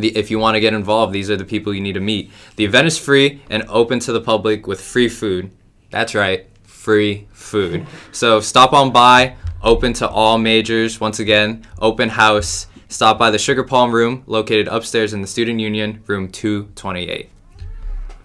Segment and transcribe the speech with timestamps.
[0.00, 2.30] the, if you want to get involved, these are the people you need to meet.
[2.56, 5.50] The event is free and open to the public with free food.
[5.90, 7.86] That's right, free food.
[8.12, 11.00] So stop on by, open to all majors.
[11.00, 12.66] Once again, open house.
[12.88, 17.30] Stop by the Sugar Palm Room, located upstairs in the Student Union, room 228.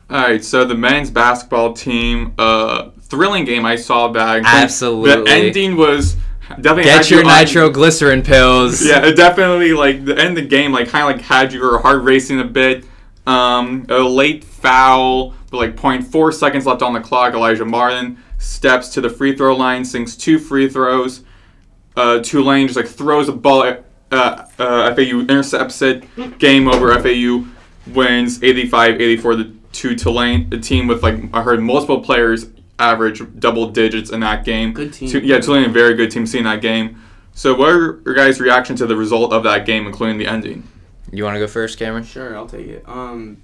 [0.10, 3.66] All right, so the men's basketball team, uh, thrilling game.
[3.66, 4.44] I saw back.
[4.46, 5.24] Absolutely.
[5.24, 6.16] The ending was
[6.50, 8.86] definitely Get you your on- nitroglycerin pills.
[8.86, 11.60] Yeah, it definitely like the end of the game, like kind of like had you
[11.60, 12.86] your heart racing a bit.
[13.26, 17.34] Um, a late foul, with like 0.4 seconds left on the clock.
[17.34, 21.24] Alijah Martin steps to the free throw line, sinks two free throws.
[21.96, 23.64] Uh, Tulane just like throws a ball.
[23.64, 26.04] At, uh, uh, FAU intercepts it.
[26.38, 26.94] Game over.
[27.02, 27.46] FAU
[27.88, 32.46] wins 85-84 the to Tulane, a team with like I heard multiple players
[32.84, 34.74] average double digits in that game.
[34.74, 35.10] Good team.
[35.10, 37.02] Tu- yeah, Tulane a very good team seeing that game.
[37.34, 40.68] So what are your guys' reaction to the result of that game, including the ending?
[41.12, 42.04] You want to go first, Cameron?
[42.04, 42.84] Sure, I'll take it.
[42.88, 43.42] Um,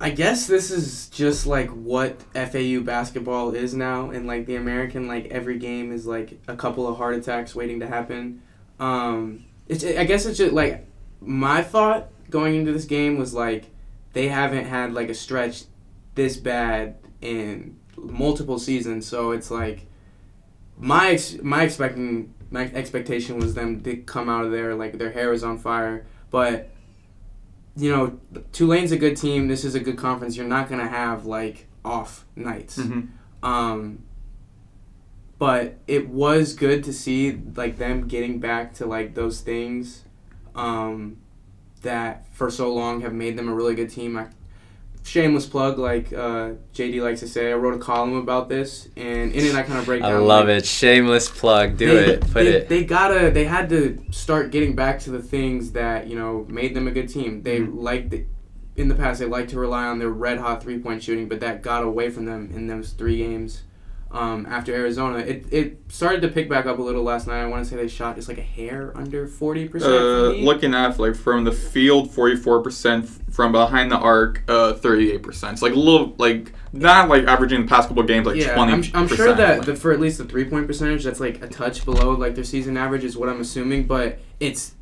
[0.00, 5.06] I guess this is just like what FAU basketball is now, and like the American,
[5.06, 8.42] like every game is like a couple of heart attacks waiting to happen.
[8.80, 10.86] Um, it's I guess it's just like
[11.20, 13.66] my thought going into this game was like
[14.12, 15.64] they haven't had like a stretch
[16.14, 19.86] this bad in multiple seasons, so it's like
[20.78, 25.12] my ex- my expecting my expectation was them to come out of there like their
[25.12, 26.70] hair was on fire, but
[27.74, 28.18] you know,
[28.52, 29.48] Tulane's a good team.
[29.48, 30.36] This is a good conference.
[30.36, 32.78] You're not gonna have like off nights.
[33.42, 34.04] Um,
[35.38, 40.04] but it was good to see like them getting back to like those things
[40.54, 41.16] um,
[41.80, 44.16] that for so long have made them a really good team.
[44.16, 44.28] I,
[45.02, 47.50] shameless plug, like uh, JD likes to say.
[47.50, 50.12] I wrote a column about this, and in it I kind of break down.
[50.12, 50.66] I love like, it.
[50.66, 51.76] Shameless plug.
[51.76, 52.20] Do they- it.
[52.22, 52.68] Put they, it.
[52.68, 53.30] They gotta.
[53.30, 56.90] They had to start getting back to the things that you know made them a
[56.90, 57.42] good team.
[57.42, 57.74] They Mhm.
[57.82, 58.14] liked
[58.76, 59.20] in the past.
[59.20, 62.08] They liked to rely on their red hot three point shooting, but that got away
[62.10, 63.62] from them in those three games.
[64.12, 67.40] Um, after Arizona, it, it started to pick back up a little last night.
[67.40, 69.90] I want to say they shot just like a hair under forty percent.
[69.90, 74.74] Uh, looking at like from the field, forty four percent from behind the arc, uh,
[74.74, 75.54] thirty eight percent.
[75.54, 78.72] It's like a little like not like averaging the past couple games like yeah, twenty.
[78.74, 81.48] I'm, I'm sure that the, for at least the three point percentage, that's like a
[81.48, 84.74] touch below like their season average is what I'm assuming, but it's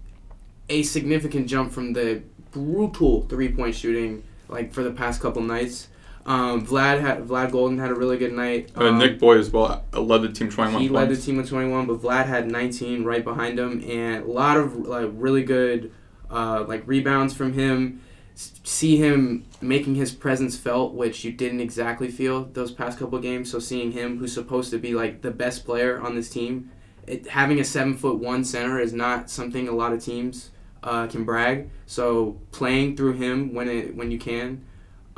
[0.68, 5.86] a significant jump from the brutal three point shooting like for the past couple nights.
[6.26, 8.70] Um, Vlad had Vlad Goldin had a really good night.
[8.76, 11.16] uh, Um, Nick Boyd as well uh, led the team twenty one he led the
[11.16, 15.10] team with 21, but Vlad had 19 right behind him, and a lot of like
[15.14, 15.92] really good
[16.30, 18.02] uh, like rebounds from him.
[18.34, 23.18] S- See him making his presence felt, which you didn't exactly feel those past couple
[23.18, 23.50] games.
[23.50, 26.70] So seeing him, who's supposed to be like the best player on this team,
[27.06, 30.50] it, having a seven foot one center is not something a lot of teams
[30.82, 31.70] uh, can brag.
[31.86, 34.64] So playing through him when it when you can,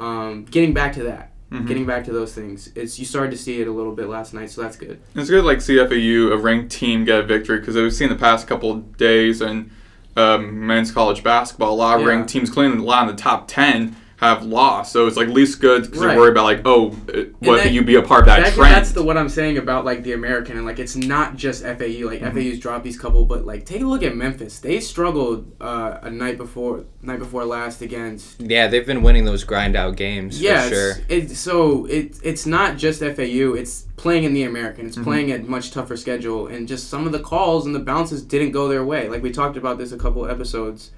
[0.02, 1.66] um, getting back to that, Mhm.
[1.66, 4.34] getting back to those things, it's you started to see it a little bit last
[4.34, 4.98] night, so that's good.
[5.14, 8.46] It's good like CFAU, a ranked team, get a victory because we've seen the past
[8.46, 9.70] couple days and
[10.16, 12.08] um, men's college basketball, a lot of Yeah.
[12.08, 14.92] ranked teams, including a lot in the top ten, have lost.
[14.92, 16.08] So it's like least good because Right.
[16.10, 18.44] they're worried about like, oh, uh, what that- if you be a part of that,
[18.44, 18.72] That- trend?
[18.72, 22.06] that's the what I'm saying about like the American and like it's not just FAU.
[22.06, 22.38] Like Mm-hmm.
[22.38, 24.60] FAU's dropped these couple, but like take a look at Memphis.
[24.60, 28.40] They struggled uh, a night before night before last against.
[28.40, 30.90] Yeah, they've been winning those grind out games Yeah, for sure.
[31.08, 33.54] it's, it's so it it's not just FAU.
[33.54, 34.86] It's playing in the American.
[34.86, 38.22] It's playing a much tougher schedule, and just some of the calls and the bounces
[38.22, 39.08] didn't go their way.
[39.08, 40.90] Like we talked about this a couple episodes.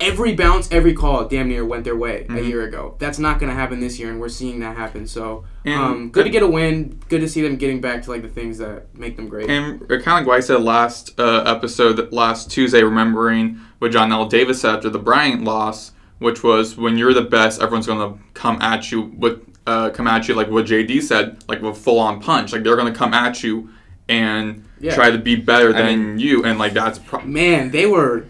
[0.00, 2.48] Every bounce, every call, damn near went their way a Mhm.
[2.48, 2.94] year ago.
[2.98, 5.06] That's not going to happen this year, and we're seeing that happen.
[5.06, 6.98] So, And- um, good to get a win.
[7.10, 9.50] Good to see them getting back to like the things that make them great.
[9.50, 14.30] And kind of like what I said last uh, episode, last Tuesday, remembering what Johnell
[14.30, 18.18] Davis said after the Bryant loss, which was when you're the best, everyone's going to
[18.32, 21.98] come at you with uh, come at you like what JD said, like with full
[21.98, 22.52] on punch.
[22.54, 23.68] Like they're going to come at you
[24.08, 24.94] and Yeah.
[24.94, 28.24] try to be better I than you, and like that's pro- Man, they were.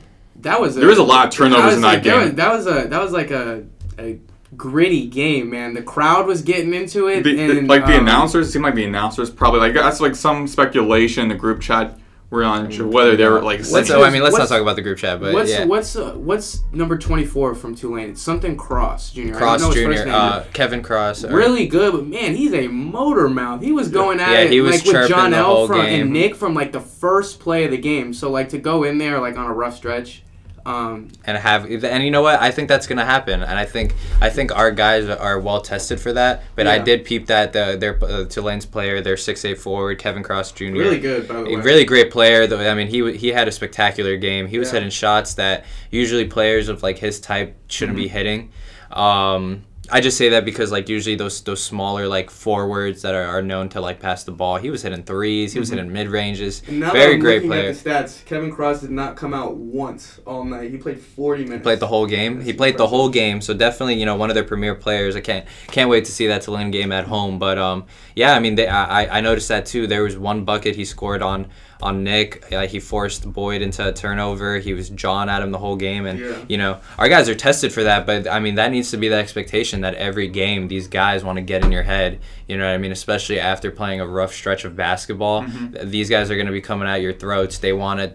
[0.47, 2.21] That was a, There was a lot of turnovers that was in that like, game.
[2.21, 3.65] was, that was a that was like a,
[3.99, 4.19] a
[4.57, 5.75] gritty game, man.
[5.75, 7.25] The crowd was getting into it.
[7.25, 10.15] the, the- and, like the um, announcers seemed like the announcers probably like that's like
[10.15, 11.99] some speculation in the group chat.
[12.29, 14.61] We're on whether they were like What's Let's, his- oh, I mean, let's not talk
[14.61, 15.65] about the group chat, but what's yeah.
[15.65, 18.11] what's uh, what's number twenty four from Tulane?
[18.11, 19.35] It's something Cross Junior.
[19.35, 21.23] Cross know his first Junior, uh, Kevin Cross.
[21.23, 23.63] or- really good, but man, he's a motor mouth.
[23.63, 26.13] He was going at Yeah, it he was like with John the L from and
[26.13, 28.13] Nick from like the first play of the game.
[28.13, 30.25] So like to go in there like on a rough stretch,
[30.67, 32.41] Um, and have and you know what?
[32.41, 33.41] I think that's gonna happen.
[33.43, 36.43] And I think I think our guys are well tested for that.
[36.57, 40.23] But I did peep that the their uh, Tulane's player their six eight forward Kevin
[40.25, 40.65] Cross Jr.
[40.73, 41.55] really good, by the way.
[41.57, 42.69] really great player though.
[42.69, 44.49] I mean he he had a spectacular game.
[44.49, 44.75] He was Yeah.
[44.81, 48.51] hitting shots that usually players of like his type shouldn't be hitting.
[48.91, 53.25] Um I just say that because like usually those those smaller like forwards that are,
[53.25, 56.09] are known to like pass the ball he was hitting threes he was hitting mid
[56.09, 60.45] ranges very great player At the stats, Kevin Cross did not come out once all
[60.45, 60.71] night.
[60.71, 61.63] He played 40 minutes.
[61.63, 62.37] played the whole game.
[62.37, 65.15] That's he played the whole game, so definitely you know one of their premier players.
[65.17, 67.39] I can't can't wait to see that Tulane game at home.
[67.39, 69.87] But um, yeah, I mean they, I I- I noticed that too.
[69.87, 71.49] There was one bucket he scored on
[71.83, 72.51] on Nick.
[72.53, 74.59] Uh, he forced Boyd into a turnover.
[74.59, 76.37] He was jawing at him the whole game, and Yeah.
[76.49, 78.07] you know our guys are tested for that.
[78.07, 81.37] But I mean that needs to be the expectation that every game these guys want
[81.37, 82.19] to get in your head.
[82.49, 82.93] You know what I mean?
[82.93, 85.45] Especially after playing a rough stretch of basketball,
[85.83, 87.59] these guys are going to be coming at your throats.
[87.59, 88.15] They want to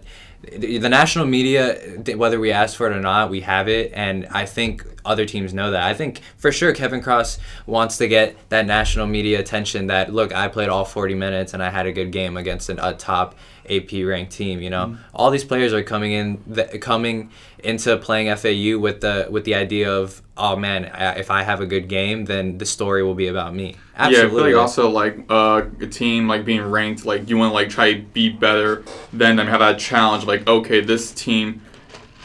[0.58, 1.76] the the national media,
[2.16, 5.54] whether we ask for it or not, we have it, and I think other teams
[5.54, 5.84] know that.
[5.84, 9.86] I think for sure Kevin Cross wants to get that national media attention.
[9.86, 12.78] That look, I played all 40 minutes and I had a good game against an,
[12.80, 13.36] a top
[13.68, 14.60] AP ranked team.
[14.60, 17.30] You know, all these players are coming in, th- coming
[17.62, 21.60] into playing FAU with the with the idea of, oh man, I- if I have
[21.60, 23.76] a good game, then the story will be about me.
[23.94, 24.52] Yeah, I feel Absolutely.
[24.54, 27.92] like also like uh, a team like being ranked, like you want to like try
[27.94, 30.24] to be better than them, have that challenge.
[30.24, 31.62] Like okay, this team,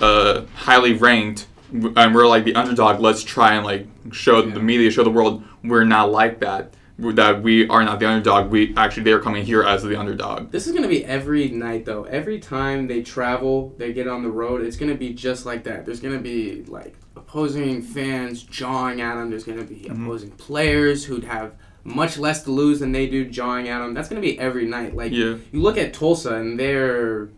[0.01, 2.99] uh, highly ranked, and we're like the underdog.
[2.99, 4.53] Let's try and like show Yeah.
[4.53, 6.73] the media, show the world we're not like that.
[6.99, 8.49] That we are not the underdog.
[8.49, 10.49] We actually they're coming here as the underdog.
[10.51, 12.05] This is gonna be every night though.
[12.05, 14.61] Every time they travel, they get on the road.
[14.63, 15.85] It's gonna be just like that.
[15.85, 19.29] There's gonna be like opposing fans jawing at them.
[19.29, 20.05] There's gonna be Mm-hmm.
[20.05, 21.53] opposing players who'd have
[21.83, 23.93] much less to lose than they do jawing at them.
[23.93, 24.95] That's gonna be every night.
[24.95, 25.35] Like Yeah.
[25.51, 27.29] you look at Tulsa and they're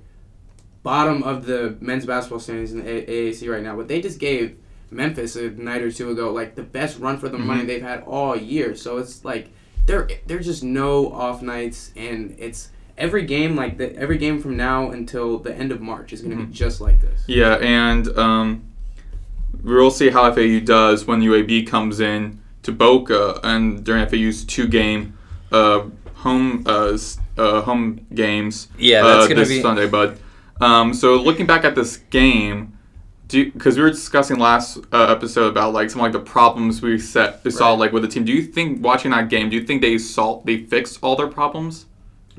[0.83, 4.19] bottom of the men's basketball standings in the A- AAC right now, but they just
[4.19, 4.57] gave
[4.91, 8.03] Memphis a night or two ago like the best run for the money they've had
[8.03, 8.75] all year.
[8.75, 9.50] So it's like
[9.86, 14.56] there there's just no off nights, and it's every game like the every game from
[14.56, 17.24] now until the end of March is going to be just like this.
[17.27, 18.63] Yeah, and um,
[19.63, 24.68] we'll see how FAU does when UAB comes in to Boca and during FAU's two
[24.68, 25.18] game
[25.51, 26.97] uh, home uh,
[27.38, 28.68] uh, home games.
[28.77, 29.88] Yeah, that's uh, gonna this be- Sunday.
[29.88, 30.18] But
[30.62, 32.77] um, so looking back at this game,
[33.29, 37.43] because we were discussing last uh, episode about like some like the problems we set
[37.43, 37.79] we saw Right.
[37.79, 38.25] like with the team.
[38.25, 39.49] Do you think watching that game?
[39.49, 41.85] Do you think they saw they fixed all their problems?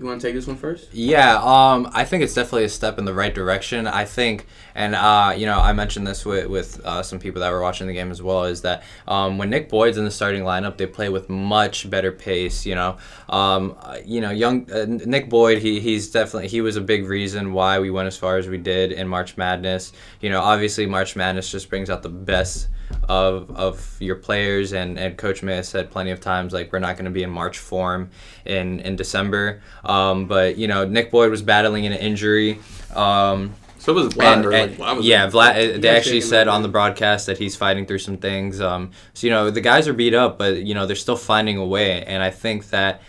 [0.01, 0.95] You want to take this one first?
[0.95, 3.87] Yeah, um, I think it's definitely a step in the right direction.
[3.87, 7.53] I think, and uh, you know, I mentioned this with with uh, some people that
[7.53, 8.45] were watching the game as well.
[8.45, 12.13] Is that um, when Nick Boyd's in the starting lineup, they play with much better
[12.13, 12.65] pace.
[12.65, 12.97] You know,
[13.29, 13.77] um,
[14.07, 17.79] you know, young uh, Nick Boyd, he he's definitely he was a big reason why
[17.79, 19.93] we went as far as we did in March Madness.
[20.23, 22.69] You know, obviously March Madness just brings out the best
[23.09, 26.79] of of your players and, and coach may have said plenty of times like we're
[26.79, 28.11] not going to be in march form
[28.45, 32.59] in in december um, but you know nick boyd was battling an injury
[32.95, 34.33] um, So it was Vlad.
[34.45, 35.81] and, and- like, was yeah, Vlad.
[35.81, 38.61] They actually said on the broadcast that he's fighting through some things.
[38.61, 41.57] Um, so you know the guys are beat up, but you know they're still finding
[41.57, 43.01] a way, and I think that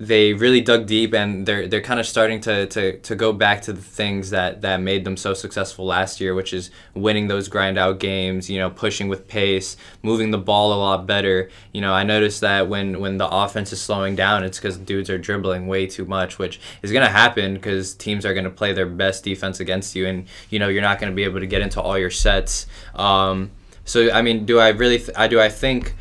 [0.00, 3.62] they really dug deep, and they're they're kind of starting to, to, to go back
[3.62, 7.48] to the things that, that made them so successful last year, which is winning those
[7.48, 8.48] grind out games.
[8.48, 11.50] You know, pushing with pace, moving the ball a lot better.
[11.72, 15.10] You know, I noticed that when when the offense is slowing down, it's because dudes
[15.10, 18.86] are dribbling way too much, which is gonna happen because teams are gonna play their
[18.86, 21.80] best defense against you, and you know you're not gonna be able to get into
[21.80, 22.66] all your sets.
[22.94, 23.50] Um,
[23.84, 24.98] so I mean, do I really?
[24.98, 25.96] Th- I do I think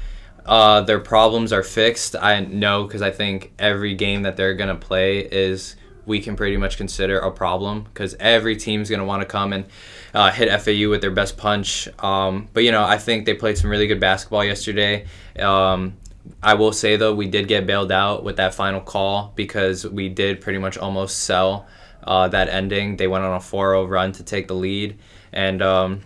[0.47, 2.15] uh, their problems are fixed?
[2.15, 5.75] I know because I think every game that they're gonna play is
[6.05, 9.65] we can pretty much consider a problem because every team's gonna want to come and
[10.13, 11.87] uh, hit FAU with their best punch.
[11.99, 15.05] Um, but you know, I think they played some really good basketball yesterday.
[15.37, 15.97] Um,
[16.41, 20.09] I will say though, we did get bailed out with that final call because we
[20.09, 21.67] did pretty much almost sell
[22.03, 22.97] uh, that ending.
[22.97, 24.97] They went on a 4-0 run to take the lead,
[25.33, 26.01] and um,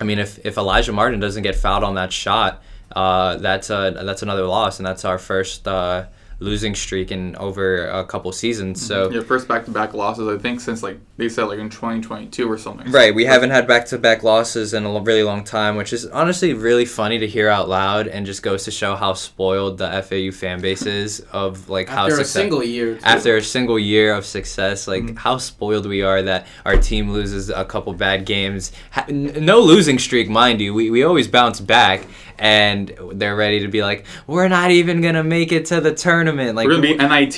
[0.00, 2.62] I mean, if, if Alijah Martin doesn't get fouled on that shot,
[2.98, 6.06] uh, that's a that's another loss, and that's our first uh,
[6.40, 8.84] losing streak in over a couple seasons.
[8.84, 9.10] So.
[9.10, 12.50] Yeah, first back to back losses I think since like they said like in 2022
[12.50, 12.90] or something.
[12.92, 16.84] Right, we haven't had back-to-back losses in a really long time, which is honestly really
[16.84, 20.60] funny to hear out loud, and just goes to show how spoiled the FAU fan
[20.60, 22.94] base is of like how After a success- single year.
[22.94, 23.04] too.
[23.04, 25.16] after a single year of success, like mm-hmm.
[25.16, 28.70] how spoiled we are that our team loses a couple bad games.
[29.08, 30.72] No losing streak, mind you.
[30.72, 32.02] We, we always bounce back,
[32.38, 36.27] and they're ready to be like, we're not even gonna make it to the tournament.
[36.36, 36.94] Like We're gonna be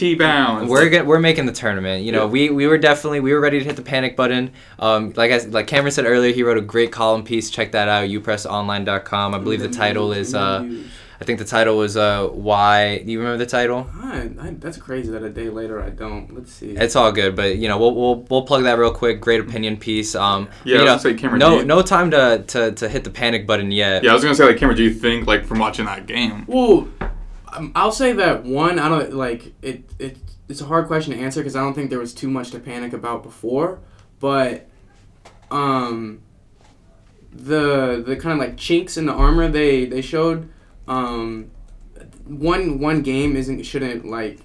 [0.08, 0.68] NIT bound.
[0.68, 2.04] we're get, we're making the tournament.
[2.04, 2.30] You know, Yeah.
[2.30, 4.50] we, we were definitely we were ready to hit the panic button.
[4.78, 7.50] Um, like I like Cameron said earlier, he wrote a great column piece.
[7.50, 8.08] Check that out.
[8.08, 9.34] upressonline.com.
[9.34, 10.66] I believe the title is uh,
[11.20, 12.98] I think the title was uh, why.
[13.04, 13.90] Do you remember the title?
[13.94, 16.34] I, I, that's crazy that a day later I don't.
[16.34, 16.70] Let's see.
[16.70, 19.20] It's all good, but you know we'll we'll, we'll plug that real quick.
[19.20, 20.14] Great opinion piece.
[20.14, 22.72] Um, Yeah, you I know, was gonna say, Cameron, no you- no time to, to
[22.72, 24.02] to hit the panic button yet.
[24.02, 26.44] yeah, I was gonna say like Cameron, do you think like from watching that game?
[26.46, 26.88] Well,
[27.52, 28.78] um, I'll say that one.
[28.78, 29.90] I don't like it.
[29.98, 32.50] It it's a hard question to answer because I don't think there was too much
[32.50, 33.80] to panic about before.
[34.18, 34.68] But
[35.50, 36.22] um,
[37.32, 40.48] the the kind of like chinks in the armor they they showed.
[40.88, 41.50] Um,
[42.26, 44.40] one one game isn't shouldn't like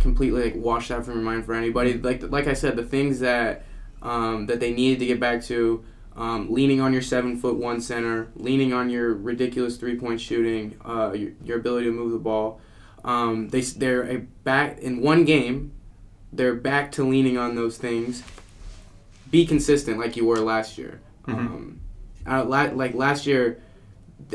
[0.00, 1.94] completely like wash that from your mind for anybody.
[1.94, 3.64] Like like I said, the things that
[4.02, 5.84] um, that they needed to get back to.
[6.16, 10.78] Um, leaning on your seven foot one center, leaning on your ridiculous three point shooting,
[10.84, 12.60] uh, your, your ability to move the ball.
[13.04, 15.72] Um, they they're a back in one game.
[16.32, 18.22] They're back to leaning on those things.
[19.30, 21.00] Be consistent like you were last year.
[21.26, 21.34] Mhm.
[21.34, 21.80] Um,
[22.26, 23.60] I, like last year,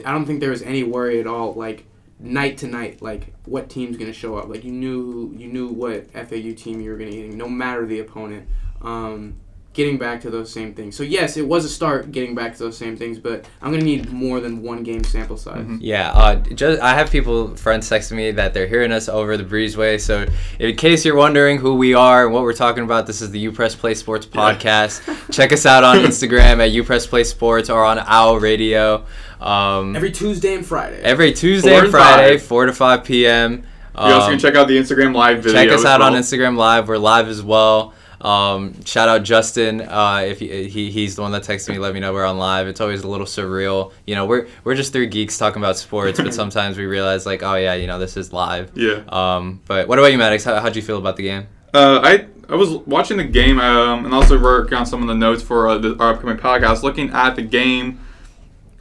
[0.05, 1.53] I don't think there was any worry at all.
[1.53, 1.85] Like
[2.19, 4.47] night to night, like what team's gonna show up.
[4.47, 8.00] Like you knew you knew what FAU team you were gonna get, no matter the
[8.00, 8.47] opponent.
[8.81, 9.38] Um,
[9.74, 10.98] getting back to those same things.
[10.98, 13.84] So yes, it was a start getting back to those same things, but I'm gonna
[13.86, 15.63] need more than one game sample size.
[15.66, 15.78] Mhm.
[15.80, 19.46] Yeah, uh, just I have people friends texting me that they're hearing us over the
[19.46, 20.00] breezeway.
[20.01, 20.25] So
[20.60, 23.40] in case you're wondering who we are and what we're talking about, this is the
[23.40, 25.00] U Press Play Sports podcast.
[25.32, 29.06] Check us out on Instagram at U Press Play Sports or on Owl Radio.
[29.40, 31.01] Um, Every Tuesday and Friday.
[31.01, 32.46] every Tuesday Four and Friday, five.
[32.46, 33.63] four to five p.m.
[33.96, 35.54] You also Um, can check out the Instagram live video.
[35.63, 36.13] check us as out on.
[36.13, 36.88] Instagram Live.
[36.88, 37.94] We're live as well.
[38.22, 39.82] Um, shout out Justin.
[39.82, 42.38] Uh, if he, he he's the one that texted me, let me know we're on
[42.38, 42.68] live.
[42.68, 43.92] It's always a little surreal.
[44.06, 47.42] You know, we're we're just three geeks talking about sports, but sometimes we realize like,
[47.42, 48.72] oh yeah, you know, this is live.
[48.75, 49.04] Yeah.
[49.10, 50.44] Um, but what about you, Maddox?
[50.44, 51.48] How how'd you feel about the game?
[51.74, 55.16] Uh, I I was watching the game um, and also working on some of the
[55.16, 56.84] notes for uh, the, our upcoming podcast.
[56.84, 58.00] Looking at the game,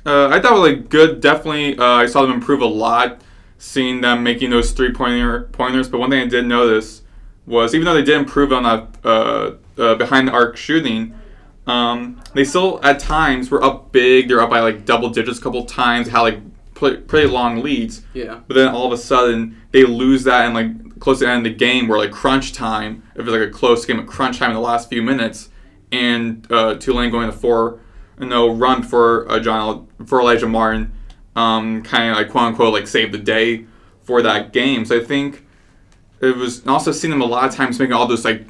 [0.04, 1.22] uh, I thought it was like good.
[1.22, 3.22] Definitely, uh, I saw them improve a lot.
[3.56, 6.99] Seeing them making those three pointer pointers, but one thing I did notice
[7.50, 11.14] was even though they did improve on that uh, uh, behind the arc shooting,
[11.66, 14.28] um, they still at times were up big.
[14.28, 16.08] They're up by like double digits a couple times.
[16.08, 16.38] Had like
[16.74, 18.02] pretty, pretty long leads.
[18.14, 18.40] Yeah.
[18.46, 21.46] But then all of a sudden they lose that and like close to the end
[21.46, 24.38] of the game where like crunch time, if it's like a close game at crunch
[24.38, 25.48] time in the last few minutes,
[25.92, 27.80] and uh, Tulane going to four
[28.18, 30.92] no run for uh, John for Alijah Martin,
[31.36, 33.66] um, kind of like quote unquote like saved the day
[34.02, 34.84] for that game.
[34.84, 35.46] So I think
[36.20, 38.46] it was also seeing them a lot of times making all those like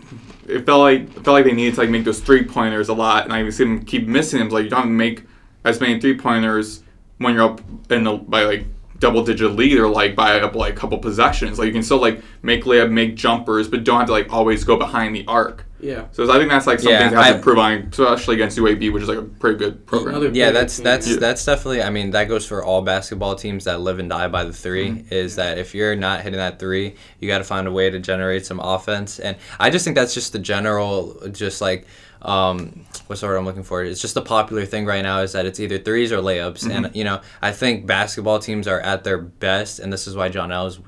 [0.46, 2.94] it felt like it felt like they needed to like make those three pointers a
[2.94, 4.48] lot, and I even see them keep missing them.
[4.48, 5.24] Like you don't make
[5.64, 6.82] as many three pointers
[7.18, 7.60] when you're up
[7.90, 8.66] in the by like
[9.00, 11.58] double digit lead or like by up like a couple possessions.
[11.58, 14.62] Like you can still like make layup, make jumpers, but don't have to like always
[14.62, 15.64] go behind the arc.
[15.80, 16.04] Yeah.
[16.12, 18.58] So I think that's like something Yeah, they have I- to improve on, especially against
[18.58, 20.16] UAB, which is like a pretty good program.
[20.16, 20.84] Another Yeah, that's team.
[20.84, 21.16] that's Yeah.
[21.16, 21.82] that's definitely.
[21.82, 24.90] I mean, that goes for all basketball teams that live and die by the 3
[24.90, 25.14] mm-hmm.
[25.14, 27.98] Is that if you're not hitting that three, you got to find a way to
[27.98, 29.18] generate some offense.
[29.18, 31.86] And I just think that's just the general, just like.
[32.22, 33.82] Um, what's the word I'm looking for?
[33.82, 36.94] It's just a popular thing right now is that it's either threes or layups, and
[36.94, 40.68] you know I think basketball teams are at their best, and this is why Johnell
[40.68, 40.78] is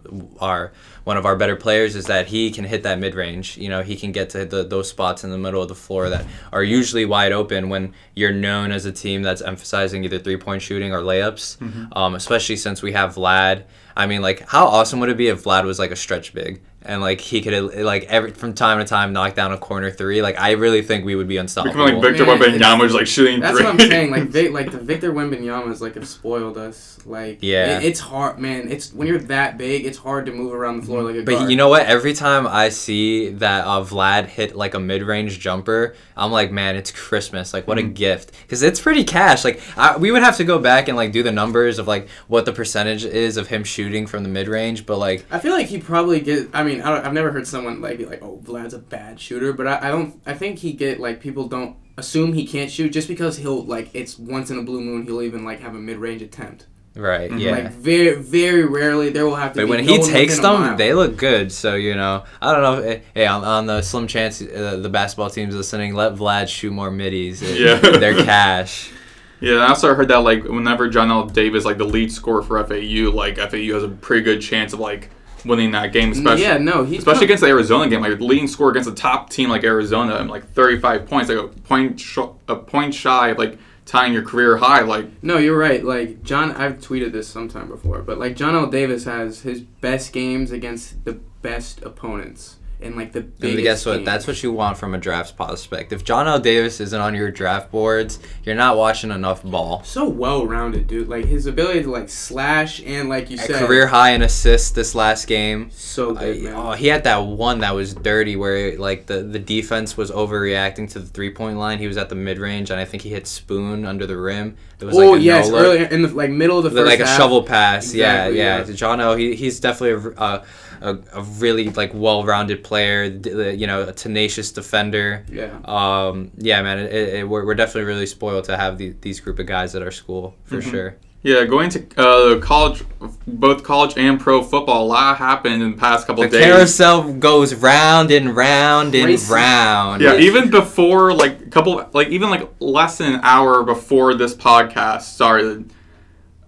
[0.40, 0.72] our
[1.04, 3.56] one of our better players is that he can hit that mid range.
[3.56, 6.08] You know, he can get to the, those spots in the middle of the floor
[6.08, 10.36] that are usually wide open when you're known as a team that's emphasizing either three
[10.36, 11.60] point shooting or layups.
[11.96, 13.64] Um, especially since we have Vlad.
[13.96, 16.62] I mean, like, how awesome would it be if Vlad was like a stretch big
[16.84, 20.22] and like he could like every from time to time knock down a corner three?
[20.22, 21.72] Like, I really think we would be unstoppable.
[21.86, 23.64] Become like Victor Man, Wembanyama is like shooting That's three.
[23.66, 24.10] what I'm saying.
[24.10, 26.98] Like, they, like the Victor Wembanyama's like have spoiled us.
[27.04, 27.78] Like, Yeah.
[27.78, 28.70] it- it's hard, man.
[28.70, 31.32] It's when you're that big, it's hard to move around the floor like a But
[31.34, 31.50] guard.
[31.50, 31.86] you know what?
[31.86, 36.76] Every time I see that uh, Vlad hit like a mid-range jumper, I'm like, man,
[36.76, 37.52] it's Christmas!
[37.52, 37.88] Like, what Mm-hmm.
[37.88, 38.32] a gift!
[38.42, 39.44] Because it's pretty cash.
[39.44, 42.08] Like, I, we would have to go back and like do the numbers of like
[42.28, 44.86] what the percentage is of him shooting from the mid-range.
[44.86, 46.50] But like, I feel like he probably get.
[46.54, 49.20] I mean, I don't, I've never heard someone like be like, "Oh, Vlad's a bad
[49.20, 50.20] shooter," but I, I don't.
[50.24, 53.90] I think he get like people don't assume he can't shoot just because he'll like
[53.94, 56.66] it's once in a blue moon he'll even like have a mid range attempt.
[56.94, 57.30] right?
[57.30, 57.40] Mhm.
[57.40, 57.50] Yeah.
[57.52, 59.60] Like very very rarely there will have to.
[59.60, 61.52] but be when no he takes them, they look good.
[61.52, 62.88] So you know, I don't know.
[62.88, 66.70] If, hey, on, on the slim chance uh, the basketball teams listening, let Vlad shoot
[66.72, 67.42] more middies.
[67.42, 67.98] It- Yeah.
[67.98, 68.90] they're cash.
[69.44, 72.62] Yeah, and I also heard that like whenever Johnell Davis like the lead scorer for
[72.64, 75.10] FAU, like FAU has a pretty good chance of like
[75.44, 78.00] winning that game, especially yeah, no, he's especially come- against the Arizona game.
[78.02, 81.48] Like leading score against a top team like Arizona, and like 35 points, like a
[81.48, 82.18] point sh-
[82.48, 84.82] a point shy of like tying your career high.
[84.82, 85.84] Like No, you're right.
[85.84, 90.50] Like John, I've tweeted this sometime before, but like Johnell Davis has his best games
[90.52, 94.04] against the best opponents in like the And guess what?
[94.04, 95.92] That's what you want from a draft prospect.
[95.92, 99.82] If Johnell Davis isn't on your draft boards, you're not watching enough ball.
[99.84, 101.08] so well rounded, dude.
[101.08, 104.70] Like his ability to like slash and like you A said, career high in assists
[104.70, 105.70] this last game.
[105.70, 106.54] so good, man.
[106.54, 110.90] oh, he had that one that was dirty where like the, the defense was overreacting
[110.90, 111.78] to the three point line.
[111.78, 114.56] He was at the mid range and I think he hit Spoon under the rim.
[114.80, 115.64] It was oh like a yes, no-look.
[115.64, 117.84] earlier in the like middle of the first like a shovel pass.
[117.92, 118.74] Exactly, yeah, yeah, yeah.
[118.74, 119.14] John O.
[119.14, 120.44] He, he's definitely a, a,
[120.82, 123.04] a, a really like well-rounded player.
[123.04, 125.24] You know, a tenacious defender.
[125.30, 125.56] Yeah.
[125.64, 129.38] Um, yeah, man, it, it, we're, we're definitely really spoiled to have the, these group
[129.38, 130.70] of guys at our school for Mm-hmm.
[130.70, 130.96] sure.
[131.22, 132.82] yeah, going to uh, college,
[133.28, 134.84] both college and pro football.
[134.84, 136.40] A lot happened in the past couple The days.
[136.40, 139.32] The carousel goes round and round and Racing.
[139.34, 140.02] round.
[140.02, 144.34] Yeah, even before like a couple, like even like less than an hour before this
[144.34, 145.72] podcast started,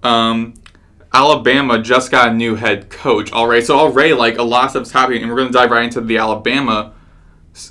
[0.02, 0.54] um,
[1.14, 3.32] Alabama just got a new head coach.
[3.32, 6.00] Already, so already like a lot of stuff's happening, and we're gonna dive right into
[6.00, 6.92] the Alabama.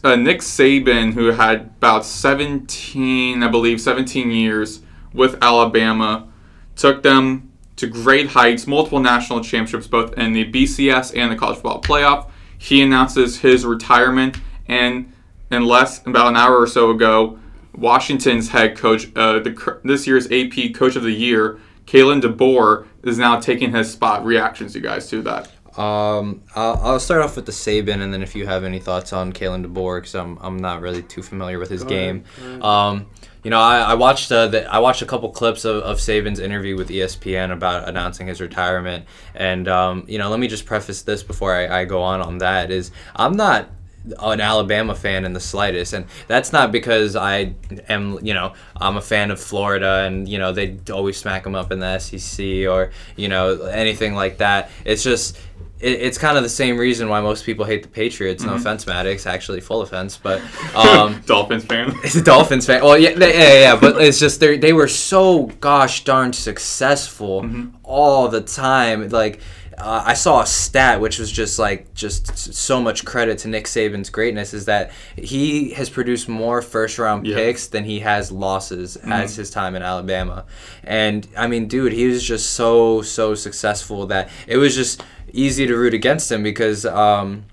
[0.01, 4.79] Uh, Nick Saban, who had about seventeen, I believe, seventeen years
[5.13, 6.29] with Alabama,
[6.77, 11.57] took them to great heights, multiple national championships, both in the BCS and the college
[11.57, 12.29] football playoff.
[12.57, 14.37] He announces his retirement,
[14.69, 15.11] and
[15.51, 17.39] in less about an hour or so ago,
[17.75, 23.17] Washington's head coach, uh, the this year's AP Coach of the Year, Kalen DeBoer, is
[23.17, 24.25] now taking his spot.
[24.25, 25.51] Reactions, you guys, to that?
[25.77, 29.11] Um, I'll, I'll start off with the Saban, and then if you have any thoughts
[29.11, 32.23] on Kalen DeBoer, because I'm, I'm not really too familiar with his Go game.
[32.61, 33.07] Um,
[33.43, 36.39] you know, I, I watched uh, the, I watched a couple clips of, of Saban's
[36.39, 41.01] interview with ESPN about announcing his retirement, and um, you know, let me just preface
[41.01, 43.69] this before I, I go on on that is I'm not
[44.19, 47.53] an Alabama fan in the slightest, and that's not because I
[47.89, 51.55] am, you know, I'm a fan of Florida, and you know they always smack them
[51.55, 54.69] up in the SEC or you know anything like that.
[54.85, 55.39] It's just.
[55.79, 58.45] It, it's kind of the same reason why most people hate the Patriots.
[58.45, 59.25] No offense, Maddox.
[59.25, 60.41] Actually, full offense, but
[60.75, 61.93] um, Dolphins fan.
[62.05, 62.81] it's a Dolphins fan.
[62.81, 67.49] Well, yeah, they, yeah, yeah, but it's just they they were so gosh darn successful
[67.83, 69.09] all the time.
[69.09, 69.41] Like
[69.77, 73.65] uh, I saw a stat which was just like just so much credit to Nick
[73.65, 77.35] Saban's greatness is that he has produced more first round Yeah.
[77.35, 80.45] picks than he has losses as his time in Alabama.
[80.83, 85.65] And I mean, dude, he was just so so successful that it was just easy
[85.67, 86.85] to root against him because.
[86.85, 87.45] Um,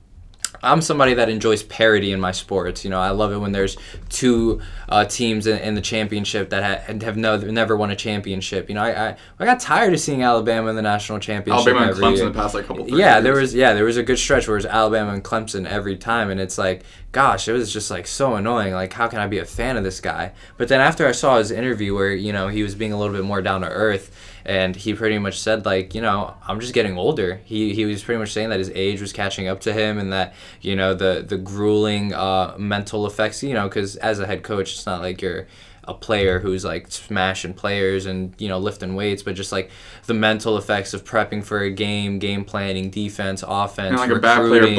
[0.62, 2.84] I'm somebody that enjoys parity in my sports.
[2.84, 3.76] You know, I love it when there's
[4.08, 8.68] two uh, teams in, in the championship that ha- have no, never won a championship.
[8.68, 11.92] You know, I, I I got tired of seeing Alabama in the national championship Alabama
[11.92, 12.24] and Clemson year.
[12.26, 12.88] the past like couple.
[12.88, 15.66] Yeah, there was yeah there was a good stretch where it was Alabama and Clemson
[15.66, 18.74] every time, and it's like, gosh, it was just like so annoying.
[18.74, 20.32] Like, how can I be a fan of this guy?
[20.56, 23.14] But then after I saw his interview where you know he was being a little
[23.14, 24.10] bit more down to earth,
[24.44, 27.40] and he pretty much said like, you know, I'm just getting older.
[27.44, 30.12] He he was pretty much saying that his age was catching up to him, and
[30.12, 33.42] that you know the the grueling uh, mental effects.
[33.42, 35.46] You know, because as a head coach, it's not like you're
[35.84, 39.70] a player who's like smashing players and you know lifting weights, but just like
[40.06, 44.20] the mental effects of prepping for a game, game planning, defense, offense, and like a
[44.20, 44.78] bad player, recruiting.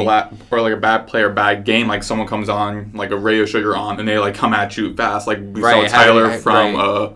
[0.50, 1.88] or like a bad player, bad game.
[1.88, 4.76] Like someone comes on, like a radio show you're on, and they like come at
[4.76, 5.26] you fast.
[5.26, 6.84] Like we Right, saw Tyler having- from right.
[6.84, 7.12] uh,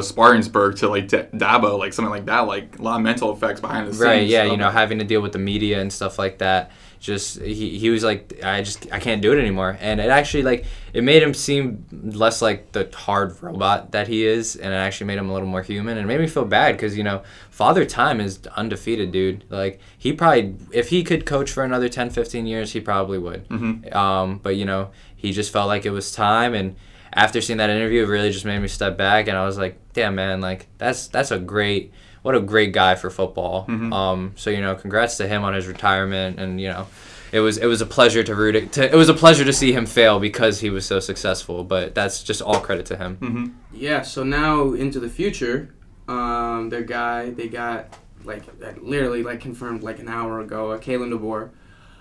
[0.00, 2.40] Spartanburg to like D- Dabo, like something like that.
[2.40, 4.02] Like a lot of mental effects behind the scenes.
[4.04, 6.70] Right, yeah, So- you know, having to deal with the media and stuff like that.
[7.00, 10.42] Just he, he was like, I just I can't do it anymore, and it actually
[10.42, 14.76] like it made him seem less like the hard robot that he is, and it
[14.76, 17.02] actually made him a little more human, and it made me feel bad because you
[17.02, 19.44] know Father Time is undefeated, dude.
[19.48, 23.48] Like he probably if he could coach for another 10, 15 years, he probably would.
[23.48, 23.94] Mhm.
[23.96, 26.76] Um, but you know, he just felt like it was time, and
[27.12, 29.78] after seeing that interview, it really just made me step back, and I was like,
[29.92, 31.92] damn man, like that's that's a great
[32.22, 33.66] what a great guy for football.
[33.66, 33.92] Mhm.
[33.92, 36.86] Um, so you know, congrats to him on his retirement, and you know,
[37.32, 38.72] it was it was a pleasure to root it.
[38.72, 41.64] To, it was a pleasure to see him fail because he was so successful.
[41.64, 43.16] But that's just all credit to him.
[43.20, 43.52] Mhm.
[43.72, 45.74] Yeah, so now into the future,
[46.08, 48.42] um, their guy they got like
[48.82, 51.48] literally like confirmed like an hour ago, uh, Kalen DeBoer.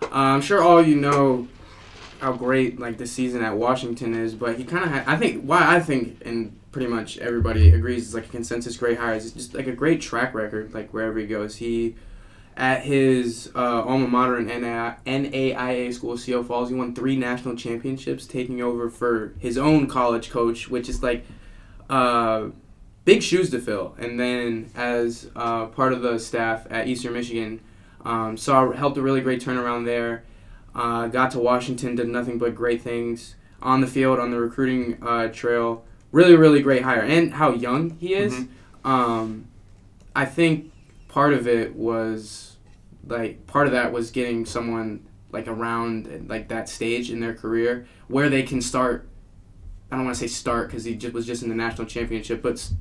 [0.04, 1.48] Uh, I'm sure all you know
[2.20, 5.76] how great like the season at Washington is, but he kind of I think why
[5.76, 9.54] I think and pretty much everybody agrees is like a consensus great hire is just
[9.54, 11.58] like a great track record like wherever he goes.
[11.58, 11.96] He
[12.60, 17.56] at his uh, alma mater in NAI, NAIA school, Sioux Falls, he won three national
[17.56, 21.26] championships, taking over for his own college coach, which is like
[21.90, 22.50] uh,
[23.06, 23.96] big shoes to fill.
[23.98, 27.62] And then as uh, part of the staff at Eastern Michigan,
[28.04, 30.24] um, saw helped a really great turnaround there.
[30.80, 34.98] Uh, got to Washington, did nothing but great things on the field, on the recruiting
[35.02, 35.84] uh, trail.
[36.12, 38.34] really really great hire, and how young he is.
[38.34, 38.48] Mhm.
[38.86, 39.46] Um,
[40.16, 40.72] I think
[41.10, 42.56] part of it was
[43.08, 47.86] like part of that was getting someone like around like that stage in their career
[48.08, 49.08] where they can start.
[49.92, 52.42] I don't want to say start because he just was just in the national championship,
[52.42, 52.72] but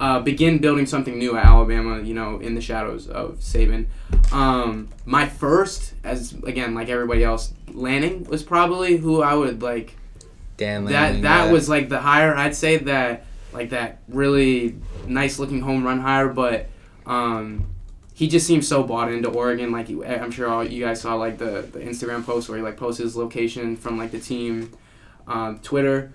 [0.00, 2.02] uh, begin building something new at Alabama.
[2.02, 3.86] You know, in the shadows of Saban.
[4.32, 9.96] Um, my first, as again like everybody else, Lanning was probably who I would like
[10.56, 11.52] Dan that Lanning, that yeah.
[11.52, 12.34] was like the hire.
[12.34, 16.68] I'd say that like that really nice looking home run hire, but
[17.06, 17.66] um,
[18.12, 19.72] he just seems so bought into Oregon.
[19.72, 22.76] Like I'm sure all you guys saw like the, the Instagram post where he like
[22.76, 24.72] posted his location from like the team
[25.26, 26.12] um, Twitter.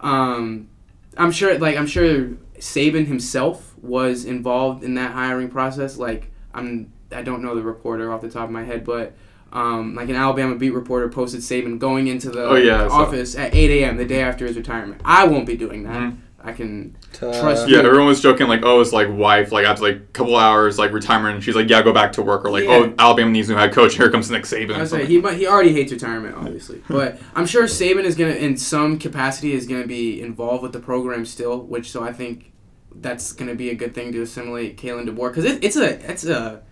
[0.00, 0.68] Um,
[1.16, 2.28] I'm sure like I'm sure
[2.60, 5.96] Saban himself was involved in that hiring process.
[5.98, 9.14] Like I'm I don't know the reporter off the top of my head, but.
[9.52, 13.54] Um, like an Alabama beat reporter posted Saban going into the Oh, yeah, office at
[13.54, 13.96] 8 a.m.
[13.96, 15.00] the day after his retirement.
[15.04, 16.12] I won't be doing that.
[16.12, 16.16] Mhm.
[16.46, 19.82] I can Uh, trust Yeah, everyone was joking like, oh, it's like wife, like after
[19.82, 22.64] like a couple hours like retirement, she's like, yeah, go back to work, or like,
[22.64, 22.70] Yeah.
[22.70, 23.96] oh, Alabama needs a new head coach.
[23.96, 24.76] Here comes Nick Saban.
[24.76, 28.30] I say he might, he already hates retirement, obviously, but I'm sure Saban is gonna,
[28.34, 31.60] in some capacity, is gonna be involved with the program still.
[31.62, 32.52] Which so I think
[32.94, 36.24] that's gonna be a good thing to assimilate Kalen DeBoer because it, it's a it's
[36.24, 36.62] a.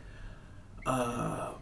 [0.87, 1.55] Uh,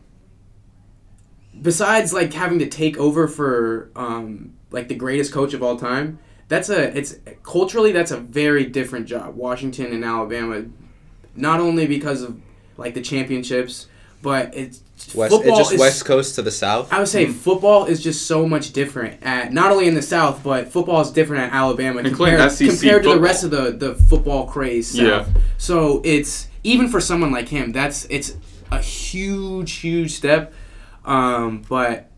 [1.61, 6.19] besides like having to take over for um, like the greatest coach of all time,
[6.53, 9.35] that's a it's culturally that's a very different job.
[9.35, 10.67] Washington and Alabama,
[11.35, 12.39] not only because of
[12.77, 13.87] like the championships,
[14.21, 14.83] but it's
[15.15, 16.93] West, football it's just is- West Coast to the South.
[16.93, 20.43] I would say football is just so much different at not only in the South,
[20.45, 23.95] but football is different at Alabama Including compared, compared to the rest of the, the
[23.95, 24.89] football craze.
[24.89, 25.01] South.
[25.01, 25.27] Yeah.
[25.57, 28.37] So it's even for someone like him, that's it's
[28.71, 30.53] a huge, huge step.
[31.07, 32.12] Um, but